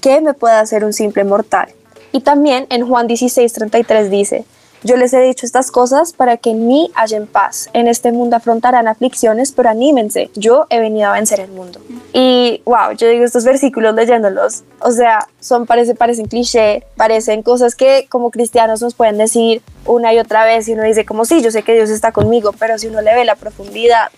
[0.00, 1.68] ¿Qué me puede hacer un simple mortal?
[2.12, 4.46] Y también en Juan 16, 33 dice,
[4.84, 7.70] yo les he dicho estas cosas para que en mí hayan paz.
[7.72, 11.80] En este mundo afrontarán aflicciones, pero anímense, yo he venido a vencer el mundo.
[12.12, 17.74] Y wow, yo digo estos versículos leyéndolos, o sea, son parece parecen cliché, parecen cosas
[17.74, 21.42] que como cristianos nos pueden decir una y otra vez y uno dice como sí,
[21.42, 24.08] yo sé que Dios está conmigo, pero si uno le ve la profundidad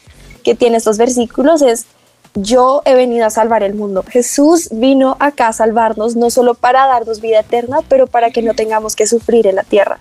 [0.42, 1.86] que tiene estos versículos es
[2.34, 4.04] yo he venido a salvar el mundo.
[4.08, 8.54] Jesús vino acá a salvarnos no solo para darnos vida eterna, pero para que no
[8.54, 10.00] tengamos que sufrir en la tierra.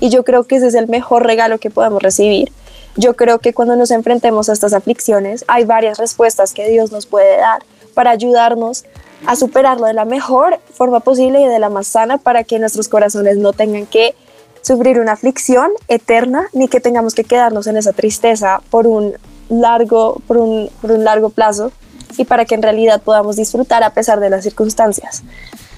[0.00, 2.50] Y yo creo que ese es el mejor regalo que podemos recibir.
[2.96, 7.06] Yo creo que cuando nos enfrentemos a estas aflicciones, hay varias respuestas que Dios nos
[7.06, 7.62] puede dar
[7.94, 8.84] para ayudarnos
[9.26, 12.88] a superarlo de la mejor forma posible y de la más sana para que nuestros
[12.88, 14.14] corazones no tengan que
[14.62, 19.14] sufrir una aflicción eterna ni que tengamos que quedarnos en esa tristeza por un
[19.48, 21.72] largo, por un, por un largo plazo
[22.16, 25.22] y para que en realidad podamos disfrutar a pesar de las circunstancias.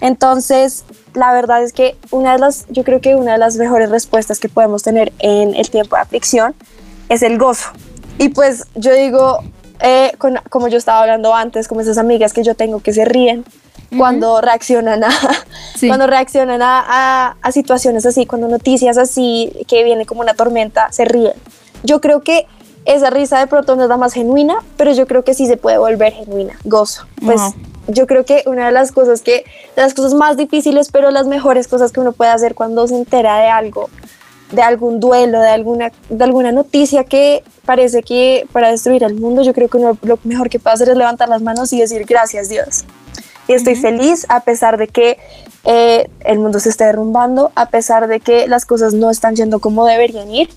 [0.02, 0.84] Entonces,
[1.14, 4.40] la verdad es que una de las, yo creo que una de las mejores respuestas
[4.40, 6.54] que podemos tener en el tiempo de aflicción
[7.08, 7.68] es el gozo.
[8.18, 9.38] Y pues yo digo,
[9.80, 13.04] eh, con- como yo estaba hablando antes, como esas amigas que yo tengo que se
[13.04, 13.44] ríen
[13.96, 15.10] cuando reaccionan a
[15.76, 15.86] Sí.
[15.86, 20.90] cuando reaccionan a, a- a situaciones así, cuando noticias así que viene como una tormenta,
[20.90, 21.34] se ríen.
[21.84, 22.46] Yo creo que
[22.86, 25.56] esa risa de pronto no es la más genuina, pero yo creo que sí se
[25.56, 27.06] puede volver genuina, gozo.
[27.24, 27.40] Pues.
[27.88, 29.44] Yo creo que una de las cosas que,
[29.76, 33.38] las cosas más difíciles, pero las mejores cosas que uno puede hacer cuando se entera
[33.38, 33.90] de algo,
[34.52, 39.42] de algún duelo, de alguna, de alguna noticia que parece que para destruir el mundo,
[39.42, 42.04] yo creo que uno lo mejor que puede hacer es levantar las manos y decir
[42.04, 42.84] gracias Dios.
[43.48, 45.18] Y estoy feliz a pesar de que
[45.64, 49.58] eh, el mundo se esté derrumbando, a pesar de que las cosas no están yendo
[49.58, 50.48] como deberían ir.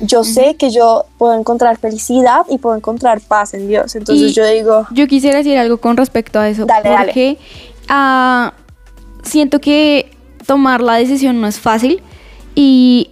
[0.00, 3.94] Yo sé que yo puedo encontrar felicidad y puedo encontrar paz en Dios.
[3.96, 6.66] Entonces Y- yo digo, Yo quisiera decir algo con respecto a eso.
[6.66, 7.04] Dale, dale.
[7.06, 7.38] porque
[7.88, 8.52] ah,
[9.22, 10.10] siento que
[10.46, 12.02] tomar la decisión no es fácil
[12.54, 13.10] y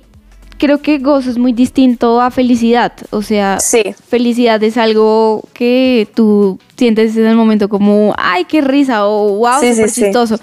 [0.58, 2.92] creo que gozo es muy distinto a felicidad.
[3.10, 3.82] O sea, Sí.
[4.06, 9.60] felicidad es algo que tú sientes en el momento como, ay, qué risa o wow,
[9.60, 10.02] sí, súper sí.
[10.02, 10.38] chistoso.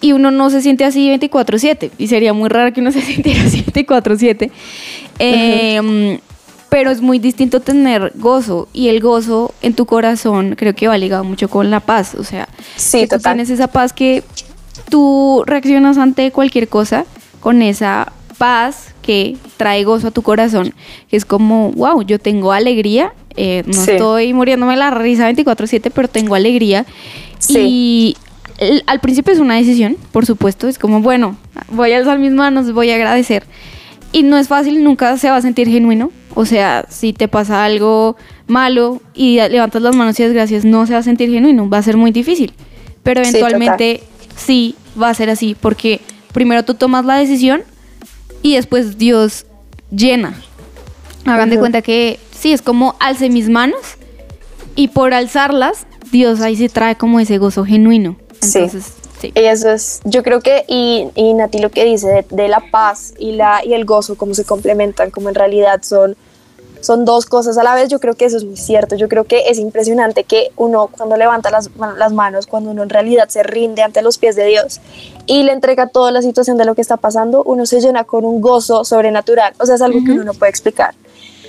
[0.00, 3.44] Y uno no se siente así 24/7 y sería muy raro que uno se sintiera
[3.44, 4.50] así 24/7.
[5.18, 6.20] Eh,
[6.68, 10.98] Pero es muy distinto tener gozo y el gozo en tu corazón creo que va
[10.98, 12.14] ligado mucho con la paz.
[12.18, 14.24] O sea, Sí, que tú tienes esa paz que
[14.90, 17.06] tú reaccionas ante cualquier cosa
[17.40, 20.74] con esa paz que trae gozo a tu corazón,
[21.08, 23.92] que es como, wow, yo tengo alegría, eh, no Sí.
[23.92, 26.84] estoy muriéndome la risa 24/7, pero tengo alegría.
[27.38, 27.58] Sí.
[27.60, 28.16] Y
[28.58, 31.36] el- al principio es una decisión, por supuesto, es como, bueno,
[31.70, 33.44] voy a alzar mis manos, voy a agradecer.
[34.12, 36.10] Y no es fácil, nunca se va a sentir genuino.
[36.34, 38.16] O sea, si te pasa algo
[38.46, 41.78] malo y levantas las manos y das gracias, no se va a sentir genuino, va
[41.78, 42.52] a ser muy difícil.
[43.02, 44.02] Pero eventualmente
[44.36, 46.00] sí va a ser así, porque
[46.32, 47.62] primero tú tomas la decisión
[48.42, 49.46] y después Dios
[49.90, 50.34] llena.
[51.24, 53.96] Hagan de cuenta que sí, es como alce mis manos
[54.76, 58.16] y por alzarlas, Dios ahí se trae como ese gozo genuino.
[58.42, 59.05] Entonces, sí.
[59.22, 62.62] Y eso es, yo creo que, y, y Nati lo que dice de, de la
[62.70, 66.16] paz y, la, y el gozo, cómo se complementan, como en realidad son,
[66.80, 68.94] son dos cosas a la vez, yo creo que eso es muy cierto.
[68.94, 72.90] Yo creo que es impresionante que uno cuando levanta las, las manos, cuando uno en
[72.90, 74.80] realidad se rinde ante los pies de Dios
[75.26, 78.24] y le entrega toda la situación de lo que está pasando, uno se llena con
[78.24, 79.54] un gozo sobrenatural.
[79.58, 80.94] O sea, es algo que uno no puede explicar.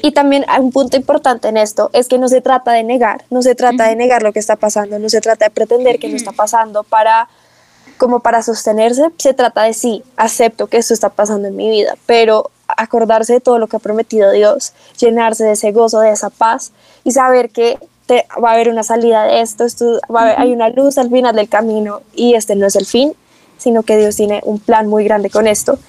[0.01, 3.25] Y también hay un punto importante en esto, es que no se trata de negar,
[3.29, 6.07] no se trata de negar lo que está pasando, no se trata de pretender que
[6.07, 7.27] no está pasando para
[7.97, 11.95] como para sostenerse, se trata de sí, acepto que esto está pasando en mi vida,
[12.05, 16.29] pero acordarse de todo lo que ha prometido Dios, llenarse de ese gozo, de esa
[16.29, 16.71] paz
[17.03, 20.39] y saber que te- va a haber una salida de esto, esto va a haber-
[20.39, 23.13] hay una luz al final del camino y este no es el fin,
[23.57, 25.79] sino que Dios tiene un plan muy grande con esto.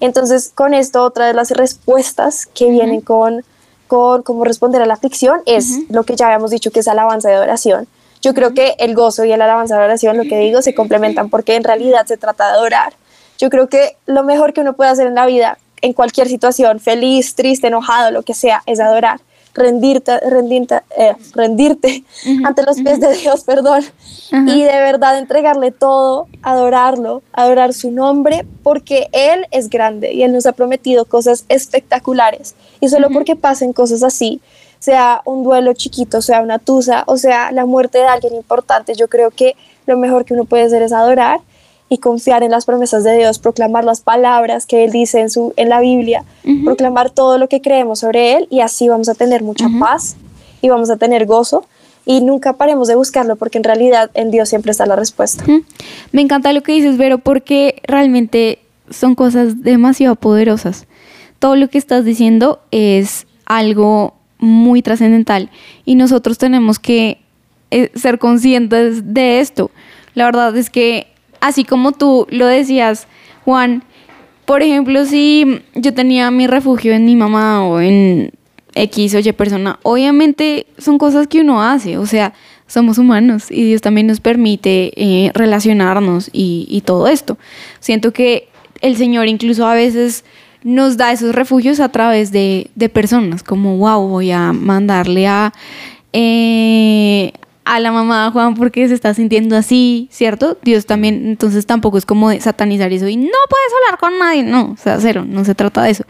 [0.00, 3.44] Entonces, con esto, otra de las respuestas que vienen con,
[3.86, 7.30] con cómo responder a la aflicción es lo que ya habíamos dicho, que es alabanza
[7.30, 7.86] y adoración.
[8.20, 11.30] Yo creo que el gozo y el alabanza y adoración, lo que digo, se complementan
[11.30, 12.94] porque en realidad se trata de adorar.
[13.38, 16.80] Yo creo que lo mejor que uno puede hacer en la vida, en cualquier situación,
[16.80, 19.20] feliz, triste, enojado, lo que sea, es adorar.
[19.54, 22.04] Rendirte, rendirte, eh, rendirte
[22.44, 23.82] ante los pies de Dios, perdón,
[24.30, 30.32] y de verdad entregarle todo, adorarlo, adorar su nombre, porque Él es grande y Él
[30.32, 32.54] nos ha prometido cosas espectaculares.
[32.80, 34.40] Y solo porque pasen cosas así,
[34.78, 39.08] sea un duelo chiquito, sea una tusa, o sea la muerte de alguien importante, yo
[39.08, 41.40] creo que lo mejor que uno puede hacer es adorar
[41.88, 45.54] y confiar en las promesas de Dios, proclamar las palabras que Él dice en, su,
[45.56, 46.24] en la Biblia,
[46.64, 50.16] proclamar todo lo que creemos sobre Él y así vamos a tener mucha paz
[50.60, 51.64] y vamos a tener gozo
[52.04, 55.44] y nunca paremos de buscarlo porque en realidad en Dios siempre está la respuesta.
[56.12, 58.60] Me encanta lo que dices, Vero, porque realmente
[58.90, 60.86] son cosas demasiado poderosas.
[61.38, 65.50] Todo lo que estás diciendo es algo muy trascendental
[65.84, 67.18] y nosotros tenemos que
[67.70, 69.70] eh, ser conscientes de esto.
[70.14, 71.08] La verdad es que,
[71.40, 73.06] así como tú lo decías,
[73.44, 73.82] Juan,
[74.44, 78.32] por ejemplo, si yo tenía mi refugio en mi mamá o en
[78.74, 82.32] X o Y persona, obviamente son cosas que uno hace, o sea,
[82.66, 87.38] somos humanos y Dios también nos permite eh, relacionarnos y, y todo esto.
[87.80, 88.48] Siento que
[88.80, 90.24] el Señor incluso a veces
[90.62, 95.52] nos da esos refugios a través de, de personas, como, wow, voy a mandarle a,
[96.12, 97.32] eh,
[97.64, 100.58] a la mamá de Juan porque se está sintiendo así, ¿cierto?
[100.62, 104.42] Dios también, entonces tampoco es como de satanizar eso y no puedes hablar con nadie,
[104.42, 106.04] no, o sea, cero, no se trata de eso.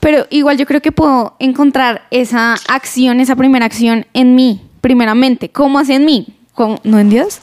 [0.00, 5.50] Pero igual yo creo que puedo encontrar esa acción, esa primera acción en mí, primeramente.
[5.50, 6.26] ¿Cómo así en mí?
[6.54, 6.80] ¿Cómo?
[6.84, 7.40] ¿No en Dios?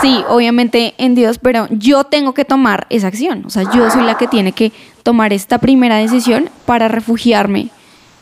[0.00, 3.44] Sí, obviamente en Dios, pero yo tengo que tomar esa acción.
[3.46, 4.72] O sea, yo soy la que tiene que
[5.02, 7.70] tomar esta primera decisión para refugiarme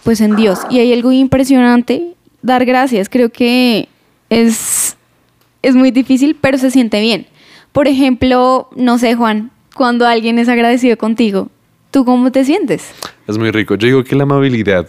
[0.05, 0.61] pues en Dios.
[0.70, 3.09] Y hay algo impresionante dar gracias.
[3.09, 3.89] Creo que
[4.31, 4.97] es,
[5.62, 7.27] es muy difícil, pero se siente bien.
[7.72, 11.51] Por ejemplo, no sé, Juan, cuando alguien es agradecido contigo,
[11.91, 12.93] ¿tú cómo te sientes?
[13.27, 13.74] Es muy rico.
[13.74, 14.87] Yo digo que la amabilidad,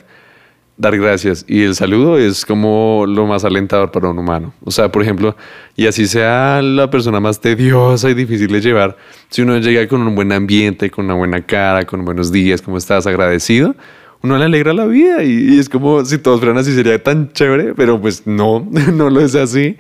[0.77, 4.53] dar gracias y el saludo es como lo más alentador para un humano.
[4.63, 5.35] O sea, por ejemplo,
[5.75, 8.97] y así sea la persona más tediosa y difícil de llevar,
[9.29, 12.77] si uno llega con un buen ambiente, con una buena cara, con buenos días, como
[12.77, 13.75] estás agradecido,
[14.21, 17.73] uno le alegra la vida y, es como si todos fueran así sería tan chévere,
[17.73, 19.77] pero pues no, no lo es así.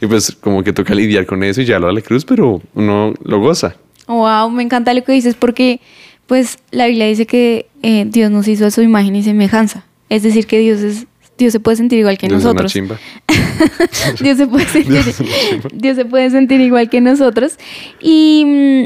[0.00, 3.14] Y pues como que toca lidiar con eso y ya lo la cruz, pero uno
[3.22, 3.74] lo goza.
[4.06, 5.80] Wow, me encanta lo que dices porque
[6.26, 9.87] pues la Biblia dice que eh, Dios nos hizo a su imagen y semejanza.
[10.08, 11.06] Es decir, que Dios es
[11.38, 12.72] Dios se puede sentir igual que Dios es una nosotros.
[14.20, 15.68] Dios se puede sentir, Dios es una chimba.
[15.72, 17.58] Dios se puede sentir igual que nosotros.
[18.00, 18.84] Y mm,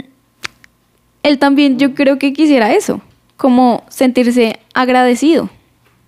[1.22, 3.00] él también, yo creo que quisiera eso,
[3.38, 5.48] como sentirse agradecido,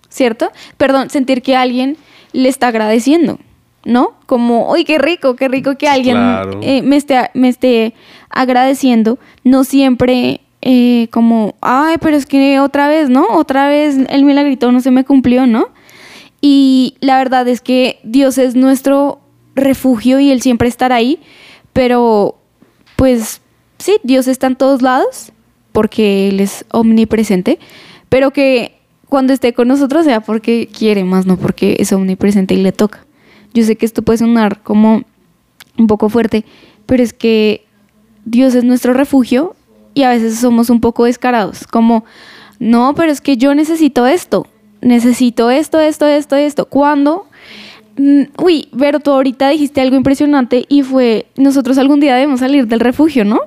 [0.09, 0.51] ¿cierto?
[0.77, 1.97] Perdón, sentir que alguien
[2.31, 3.39] le está agradeciendo,
[3.83, 4.13] ¿no?
[4.27, 6.59] Como, uy, qué rico, qué rico que alguien Claro.
[6.61, 7.95] eh, me, esté, me esté
[8.29, 9.17] agradeciendo.
[9.43, 13.27] No siempre eh, como, ay, pero es que otra vez, ¿no?
[13.29, 15.69] Otra vez el milagrito no se me cumplió, ¿no?
[16.41, 19.19] Y la verdad es que Dios es nuestro
[19.53, 21.19] refugio y Él siempre estará ahí,
[21.71, 22.39] pero
[22.95, 23.41] pues
[23.77, 25.31] sí, Dios está en todos lados
[25.71, 27.59] porque Él es omnipresente,
[28.09, 32.57] pero que cuando esté con nosotros sea porque quiere más, no porque es omnipresente y
[32.57, 33.05] le toca.
[33.53, 35.03] Yo sé que esto puede sonar como
[35.77, 36.43] un poco fuerte,
[36.87, 37.67] pero es que
[38.25, 39.55] Dios es nuestro refugio
[39.95, 42.05] y a veces somos un poco descarados, como,
[42.59, 44.45] no, pero es que yo necesito esto,
[44.81, 46.65] necesito esto, esto, esto, esto.
[46.65, 47.25] ¿Cuándo?
[47.97, 52.67] Mm, Uy, pero tú ahorita dijiste algo impresionante y fue, nosotros algún día debemos salir
[52.67, 53.39] del refugio, ¿no?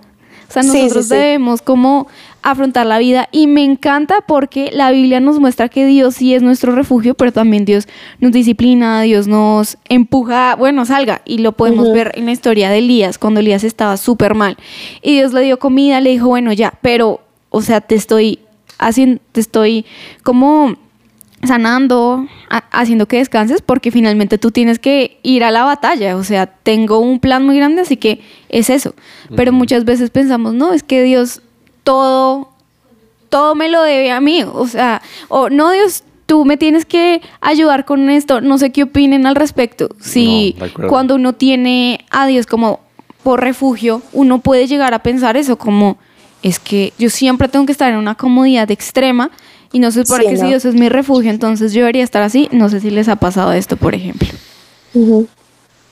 [0.48, 1.14] O sea, Sí, sí, nosotros sí.
[1.14, 2.06] debemos como
[2.42, 6.42] afrontar la vida y me encanta porque la Biblia nos muestra que Dios sí es
[6.42, 7.86] nuestro refugio, pero también Dios
[8.20, 11.20] nos disciplina, Dios nos empuja, bueno, salga.
[11.24, 14.56] Y lo podemos ver en la historia de Elías, cuando Elías estaba súper mal.
[15.02, 17.20] Y Dios le dio comida, le dijo, bueno, ya, pero,
[17.50, 18.38] o sea, te estoy
[18.78, 19.84] haciendo, te estoy
[20.22, 20.76] como
[21.46, 26.16] sanando, ha- haciendo que descanses, porque finalmente tú tienes que ir a la batalla.
[26.16, 28.94] O sea, tengo un plan muy grande, así que es eso.
[29.36, 31.42] Pero muchas veces pensamos, no, es que Dios
[31.84, 32.50] todo,
[33.28, 34.42] todo me lo debe a mí.
[34.42, 38.40] O sea, o no, Dios, tú me tienes que ayudar con esto.
[38.40, 39.88] No sé qué opinen al respecto.
[40.00, 42.80] Si No, cuando uno tiene a Dios como
[43.22, 45.98] por refugio, uno puede llegar a pensar eso, como
[46.42, 49.30] es que yo siempre tengo que estar en una comodidad extrema
[49.72, 50.48] y no se supone Sí, que si ¿no?
[50.48, 52.48] Dios es mi refugio, entonces yo debería estar así.
[52.52, 54.28] No sé si les ha pasado esto, por ejemplo.
[54.94, 55.28] Ujú.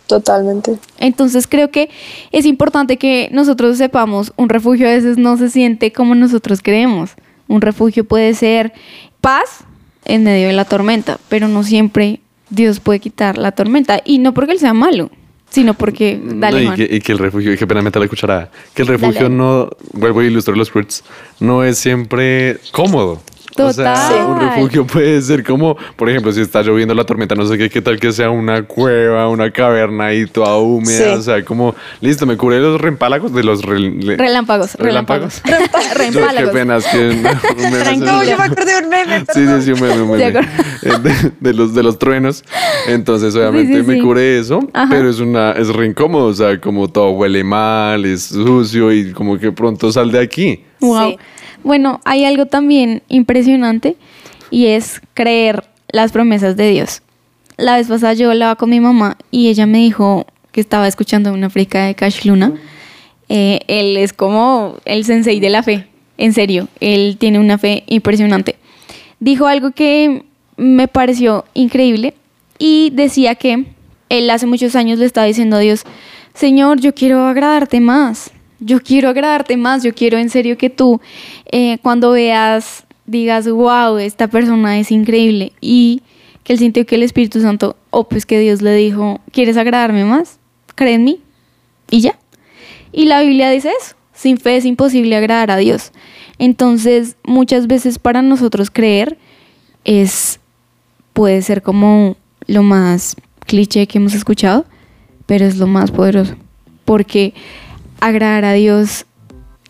[0.06, 0.78] Totalmente.
[0.98, 1.90] Entonces creo que
[2.30, 7.10] es importante que nosotros sepamos, un refugio a veces no se siente como nosotros creemos.
[7.48, 8.72] Un refugio puede ser
[9.20, 9.64] paz
[10.04, 12.20] en medio de la tormenta, pero no siempre
[12.50, 14.00] Dios puede quitar la tormenta.
[14.04, 15.10] Y no porque él sea malo,
[15.50, 16.20] sino porque...
[16.22, 18.88] Dale, No, y, que, y que el refugio, qué pena meter la cucharada, que el
[18.88, 19.34] refugio Dale.
[19.34, 21.02] no, vuelvo a ilustrar los fruits,
[21.40, 23.20] no es siempre cómodo.
[23.64, 27.46] O sea, un refugio puede ser como, por ejemplo, si está lloviendo la tormenta, no
[27.46, 31.18] sé qué, qué tal que sea una cueva, una caverna y toda húmeda, Sí.
[31.18, 35.42] o sea, como, listo, me cubre de los reempálagos, de los le- Relámpagos, relámpagos.
[36.12, 37.16] Yo, qué pena, es que.
[37.98, 39.24] No, yo me acordé de un meme.
[39.32, 40.40] Sí, sí, sí, un meme, un meme.
[40.82, 42.44] De, de los, de los truenos.
[42.86, 44.00] Entonces, obviamente, sí, me sí.
[44.00, 44.88] cubre eso, Ajá.
[44.90, 49.12] pero es una, es re incómodo, o sea, como todo huele mal, es sucio y
[49.12, 50.62] como que pronto sal de aquí.
[50.80, 51.16] Wow.
[51.64, 53.96] Bueno, hay algo también impresionante
[54.50, 57.02] y es creer las promesas de Dios.
[57.56, 61.32] La vez pasada yo hablaba con mi mamá y ella me dijo que estaba escuchando
[61.32, 62.52] una frica de Cash Luna.
[63.28, 65.86] Eh, él es como el sensei de la fe,
[66.18, 68.56] en serio, él tiene una fe impresionante.
[69.20, 70.24] Dijo algo que
[70.56, 72.14] me pareció increíble
[72.58, 73.66] y decía que
[74.08, 75.84] él hace muchos años le estaba diciendo a Dios,
[76.34, 78.30] Señor, yo quiero agradarte más,
[78.60, 81.00] yo quiero agradarte más, yo quiero en serio que tú
[81.50, 86.02] eh, cuando veas digas, wow, esta persona es increíble y
[86.42, 90.04] que él sintió que el Espíritu Santo, o pues que Dios le dijo, ¿quieres agradarme
[90.04, 90.38] más?
[90.74, 91.20] Cree en mí
[91.90, 92.18] y ya.
[92.92, 95.92] Y la Biblia dice eso, sin fe es imposible agradar a Dios.
[96.38, 99.18] Entonces, muchas veces para nosotros creer
[99.84, 100.40] es
[101.12, 104.66] puede ser como lo más cliché que hemos escuchado,
[105.26, 106.36] pero es lo más poderoso,
[106.84, 107.34] porque
[108.00, 109.06] agradar a Dios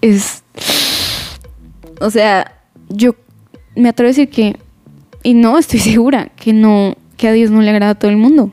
[0.00, 0.42] es
[2.00, 2.52] o sea,
[2.88, 3.14] yo
[3.74, 4.56] me atrevo a decir que
[5.22, 8.16] y no estoy segura que no que a Dios no le agrada a todo el
[8.18, 8.52] mundo.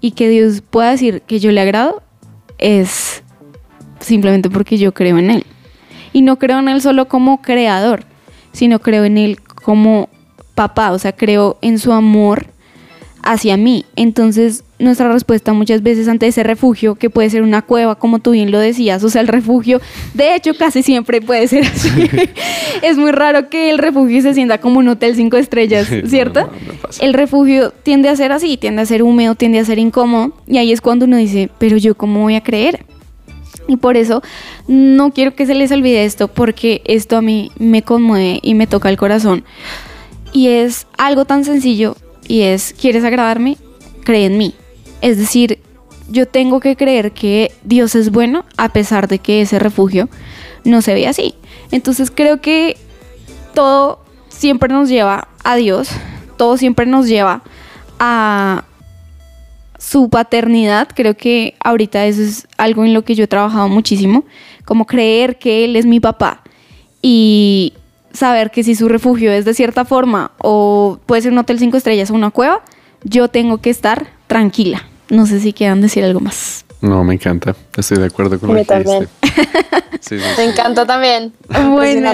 [0.00, 2.02] Y que Dios pueda decir que yo le agrado
[2.56, 3.22] es
[4.00, 5.46] simplemente porque yo creo en Él.
[6.12, 8.04] Y no creo en Él solo como creador,
[8.52, 10.08] sino creo en Él como
[10.54, 12.46] papá, o sea, creo en su amor
[13.22, 13.84] hacia mí.
[13.96, 18.32] Entonces, nuestra respuesta muchas veces ante ese refugio, que puede ser una cueva, como tú
[18.32, 19.80] bien lo decías, o sea, el refugio,
[20.14, 21.90] de hecho, casi siempre puede ser así.
[22.82, 26.42] es muy raro que el refugio se sienta como un hotel cinco estrellas, ¿cierto?
[26.42, 27.04] no, no pasa.
[27.04, 30.58] el refugio tiende a ser así, tiende a ser húmedo, tiende a ser incómodo, y
[30.58, 32.84] ahí es cuando uno dice, pero yo cómo voy a creer.
[33.70, 34.22] Y por eso
[34.66, 38.66] no quiero que se les olvide esto, porque esto a mí me conmueve y me
[38.66, 39.44] toca el corazón.
[40.32, 43.58] Y es algo tan sencillo, y es, ¿quieres agradarme?
[44.04, 44.54] Cree en mí.
[45.00, 45.60] Es decir,
[46.08, 50.08] yo tengo que creer que Dios es bueno a pesar de que ese refugio
[50.64, 51.34] no se ve así.
[51.70, 52.76] Entonces creo que
[53.54, 55.90] todo siempre nos lleva a Dios,
[56.36, 57.42] todo siempre nos lleva
[57.98, 58.64] a
[59.78, 60.88] su paternidad.
[60.94, 64.24] Creo que ahorita eso es algo en lo que yo he trabajado muchísimo,
[64.64, 66.42] como creer que Él es mi papá
[67.02, 67.74] y
[68.12, 71.76] saber que si su refugio es de cierta forma o puede ser un hotel cinco
[71.76, 72.62] estrellas o una cueva,
[73.04, 74.84] yo tengo que estar tranquila.
[75.10, 76.64] No sé si quieran decir algo más.
[76.80, 77.56] No, me encanta.
[77.76, 78.84] Estoy de acuerdo con lo que dijiste.
[78.84, 79.08] también.
[80.00, 80.42] Sí, sí, Me sí.
[80.42, 81.32] encanta también.
[81.70, 82.12] Bueno.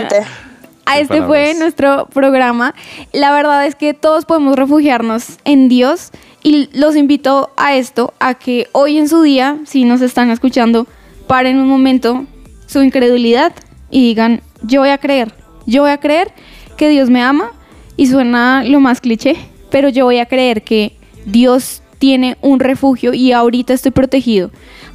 [0.86, 2.74] A este fue nuestro programa.
[3.12, 6.10] La verdad es que todos podemos refugiarnos en Dios
[6.42, 10.86] y los invito a esto, a que hoy en su día, si nos están escuchando,
[11.26, 12.26] paren un momento
[12.66, 13.52] su incredulidad
[13.90, 15.34] y digan, yo voy a creer,
[15.66, 16.32] yo voy a creer
[16.76, 17.52] que Dios me ama
[17.96, 19.36] y suena lo más cliché,
[19.70, 24.50] pero yo voy a creer que Dios tiene un refugio y ahorita estoy protegido.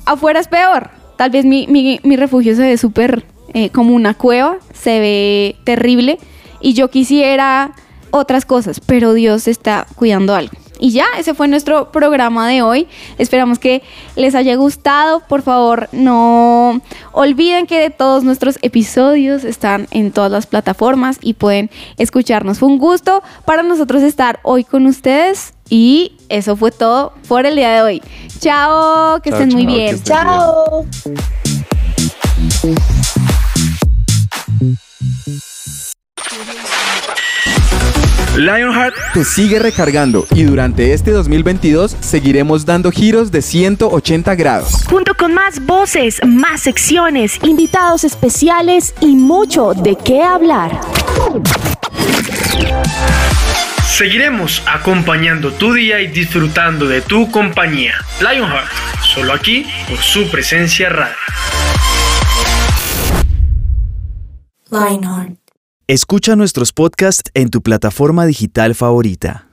[0.05, 0.91] Afuera es peor.
[1.17, 3.23] Tal vez mi, mi- refugio se ve súper
[3.55, 6.19] eh, como una cueva, se ve terrible
[6.61, 7.71] y yo quisiera
[8.11, 10.53] otras cosas, pero Dios está cuidando algo.
[10.79, 12.87] Y ya, ese fue nuestro programa de hoy.
[13.17, 13.81] Esperamos que
[14.15, 15.21] les haya gustado.
[15.27, 16.79] Por favor, no
[17.11, 22.59] olviden que todos nuestros episodios están en todas las plataformas y pueden escucharnos.
[22.59, 25.53] Fue un gusto para nosotros estar hoy con ustedes.
[25.69, 28.01] Y eso fue todo por el día de hoy.
[28.39, 29.95] Chao, que Chao, estén muy chao, bien.
[29.95, 30.85] estén Chao.
[38.35, 44.85] Lionheart te sigue recargando y durante este 2022 seguiremos dando giros de 180 grados.
[44.89, 50.79] Junto con más voces, más secciones, invitados especiales y mucho de qué hablar.
[53.89, 57.95] Seguiremos acompañando tu día y disfrutando de tu compañía.
[58.21, 58.69] Lionheart,
[59.03, 61.15] solo aquí por su presencia radio.
[65.87, 69.48] Escucha nuestros podcasts en tu plataforma digital favorita.